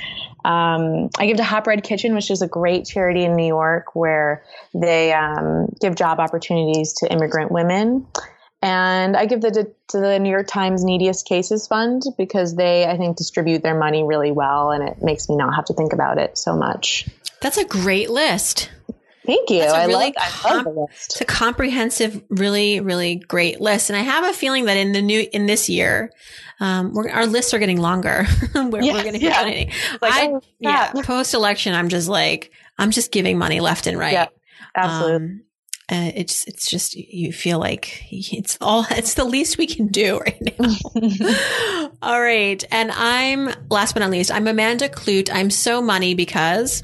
Um, 0.44 1.10
I 1.18 1.26
give 1.26 1.36
to 1.38 1.44
Hot 1.44 1.64
Bread 1.64 1.82
Kitchen, 1.82 2.14
which 2.14 2.30
is 2.30 2.42
a 2.42 2.48
great 2.48 2.86
charity 2.86 3.24
in 3.24 3.36
New 3.36 3.46
York 3.46 3.94
where 3.94 4.44
they 4.72 5.12
um, 5.12 5.68
give 5.80 5.94
job 5.94 6.20
opportunities 6.20 6.94
to 6.94 7.12
immigrant 7.12 7.50
women. 7.50 8.06
And 8.64 9.14
I 9.14 9.26
give 9.26 9.42
the, 9.42 9.70
to 9.88 10.00
the 10.00 10.18
New 10.18 10.30
York 10.30 10.46
Times 10.46 10.84
Neediest 10.84 11.26
Cases 11.26 11.66
Fund 11.66 12.02
because 12.16 12.56
they, 12.56 12.86
I 12.86 12.96
think, 12.96 13.18
distribute 13.18 13.62
their 13.62 13.78
money 13.78 14.02
really 14.04 14.30
well 14.30 14.70
and 14.70 14.88
it 14.88 15.02
makes 15.02 15.28
me 15.28 15.36
not 15.36 15.54
have 15.54 15.66
to 15.66 15.74
think 15.74 15.92
about 15.92 16.16
it 16.16 16.38
so 16.38 16.56
much. 16.56 17.06
that's 17.42 17.58
a 17.58 17.64
great 17.66 18.08
list. 18.08 18.70
Thank 19.26 19.50
you. 19.50 19.60
I, 19.60 19.84
really 19.84 19.94
like, 19.94 20.14
I 20.18 20.54
love 20.54 20.64
the 20.64 20.70
list. 20.70 21.12
It's 21.12 21.20
a 21.20 21.26
comprehensive, 21.26 22.22
really, 22.30 22.80
really 22.80 23.16
great 23.16 23.60
list. 23.60 23.90
And 23.90 23.98
I 23.98 24.02
have 24.02 24.24
a 24.24 24.32
feeling 24.32 24.64
that 24.64 24.78
in 24.78 24.92
the 24.92 25.02
new, 25.02 25.26
in 25.30 25.44
this 25.44 25.68
year, 25.68 26.10
um, 26.58 26.94
we're, 26.94 27.10
our 27.10 27.26
lists 27.26 27.52
are 27.52 27.58
getting 27.58 27.80
longer. 27.80 28.26
we're, 28.54 28.80
Yes, 28.80 28.94
we're 28.94 29.02
going 29.02 29.12
to 29.12 29.20
be 29.20 29.26
yeah. 29.26 29.42
donating. 29.42 29.72
like, 30.00 30.12
I, 30.12 30.28
oh, 30.28 30.40
yeah, 30.58 30.90
post 31.02 31.34
election, 31.34 31.74
I'm 31.74 31.90
just 31.90 32.08
like, 32.08 32.50
I'm 32.78 32.90
just 32.90 33.12
giving 33.12 33.36
money 33.36 33.60
left 33.60 33.86
and 33.86 33.98
right. 33.98 34.12
Yeah, 34.12 34.26
Absolutely. 34.74 35.16
Um, 35.16 35.43
uh, 35.90 36.10
it's 36.14 36.46
it's 36.46 36.66
just 36.68 36.94
you 36.94 37.32
feel 37.32 37.58
like 37.58 38.04
it's 38.10 38.56
all 38.60 38.86
it's 38.90 39.14
the 39.14 39.24
least 39.24 39.58
we 39.58 39.66
can 39.66 39.88
do 39.88 40.18
right 40.18 40.58
now. 40.58 41.88
all 42.02 42.20
right, 42.20 42.64
and 42.70 42.90
I'm 42.92 43.50
last 43.70 43.94
but 43.94 44.00
not 44.00 44.10
least, 44.10 44.30
I'm 44.30 44.46
Amanda 44.46 44.88
Kludt. 44.88 45.30
I'm 45.32 45.50
so 45.50 45.82
money 45.82 46.14
because 46.14 46.82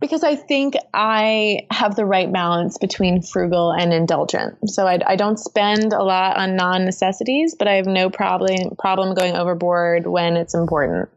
because 0.00 0.24
I 0.24 0.34
think 0.34 0.74
I 0.92 1.66
have 1.70 1.94
the 1.94 2.04
right 2.04 2.30
balance 2.32 2.76
between 2.76 3.22
frugal 3.22 3.70
and 3.70 3.92
indulgent. 3.92 4.68
So 4.68 4.84
I, 4.84 4.98
I 5.06 5.14
don't 5.14 5.38
spend 5.38 5.92
a 5.92 6.02
lot 6.02 6.36
on 6.36 6.56
non 6.56 6.84
necessities, 6.84 7.54
but 7.56 7.68
I 7.68 7.74
have 7.74 7.86
no 7.86 8.10
problem 8.10 8.76
problem 8.78 9.14
going 9.14 9.36
overboard 9.36 10.06
when 10.06 10.36
it's 10.36 10.54
important. 10.54 11.08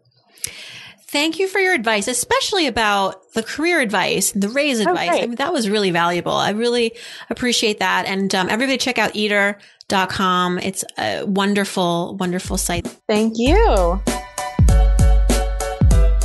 Thank 1.08 1.40
you 1.40 1.48
for 1.48 1.60
your 1.60 1.74
advice, 1.74 2.08
especially 2.08 2.68
about 2.68 3.34
the 3.34 3.44
career 3.44 3.80
advice, 3.80 4.32
the 4.32 4.50
raise 4.50 4.80
advice. 4.80 5.10
great. 5.10 5.24
I 5.24 5.28
mean, 5.28 5.36
that 5.36 5.54
was 5.54 5.70
really 5.70 5.92
valuable. 5.92 6.34
I 6.34 6.52
really 6.52 6.94
appreciate 7.30 7.80
that. 7.80 8.06
And 8.06 8.34
um, 8.34 8.50
everybody 8.50 8.78
check 8.78 8.98
out 8.98 9.16
eater.com. 9.16 10.60
It's 10.60 10.84
a 10.98 11.24
wonderful, 11.26 12.16
wonderful 12.18 12.58
site. 12.58 12.88
Thank 13.08 13.34
you. 13.38 14.02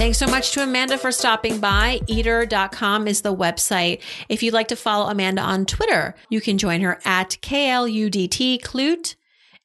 Thanks 0.01 0.17
so 0.17 0.27
much 0.27 0.53
to 0.53 0.63
Amanda 0.63 0.97
for 0.97 1.13
stopping 1.13 1.61
by. 1.61 2.01
Eater.com 2.07 3.07
is 3.07 3.21
the 3.21 3.37
website. 3.37 4.01
If 4.31 4.43
you'd 4.43 4.55
like 4.55 4.69
to 4.69 4.77
follow 4.77 5.11
Amanda 5.11 5.43
on 5.43 5.67
Twitter, 5.67 6.15
you 6.31 6.41
can 6.41 6.57
join 6.57 6.81
her 6.81 6.99
at 7.05 7.37
KLUDT 7.43 8.63
Clute. 8.63 9.15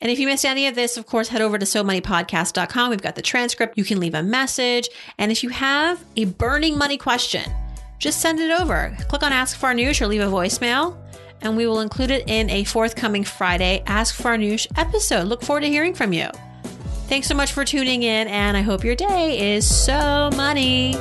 And 0.02 0.12
if 0.12 0.20
you 0.20 0.28
missed 0.28 0.46
any 0.46 0.68
of 0.68 0.76
this, 0.76 0.98
of 0.98 1.06
course, 1.06 1.30
head 1.30 1.42
over 1.42 1.58
to 1.58 1.66
SoMoneyPodcast.com. 1.66 2.90
We've 2.90 3.02
got 3.02 3.16
the 3.16 3.22
transcript. 3.22 3.78
You 3.78 3.84
can 3.86 4.00
leave 4.00 4.14
a 4.14 4.22
message. 4.22 4.90
And 5.18 5.32
if 5.32 5.42
you 5.42 5.50
have 5.50 6.04
a 6.16 6.26
burning 6.26 6.78
money 6.78 6.98
question, 6.98 7.50
just 7.98 8.20
send 8.22 8.40
it 8.40 8.52
over. 8.52 8.96
Click 9.08 9.24
on 9.24 9.32
Ask 9.32 9.60
Farnoosh 9.60 10.02
or 10.02 10.08
leave 10.08 10.22
a 10.22 10.26
voicemail. 10.26 10.98
and 11.42 11.56
we 11.58 11.68
will 11.68 11.82
include 11.82 12.12
it 12.12 12.28
in 12.28 12.50
a 12.50 12.64
forthcoming 12.64 13.24
Friday 13.24 13.84
Ask 13.88 14.16
Farnoosh 14.16 14.68
episode. 14.78 15.28
Look 15.28 15.42
forward 15.44 15.62
to 15.62 15.68
hearing 15.70 15.94
from 15.94 16.14
you. 16.14 16.28
Thanks 17.08 17.28
so 17.28 17.36
much 17.36 17.52
for 17.54 17.64
tuning 17.64 18.04
in, 18.04 18.28
and 18.28 18.58
I 18.58 18.62
hope 18.62 18.84
your 18.84 18.96
day 18.96 19.56
is 19.56 19.68
so 19.68 20.32
money. 20.36 20.96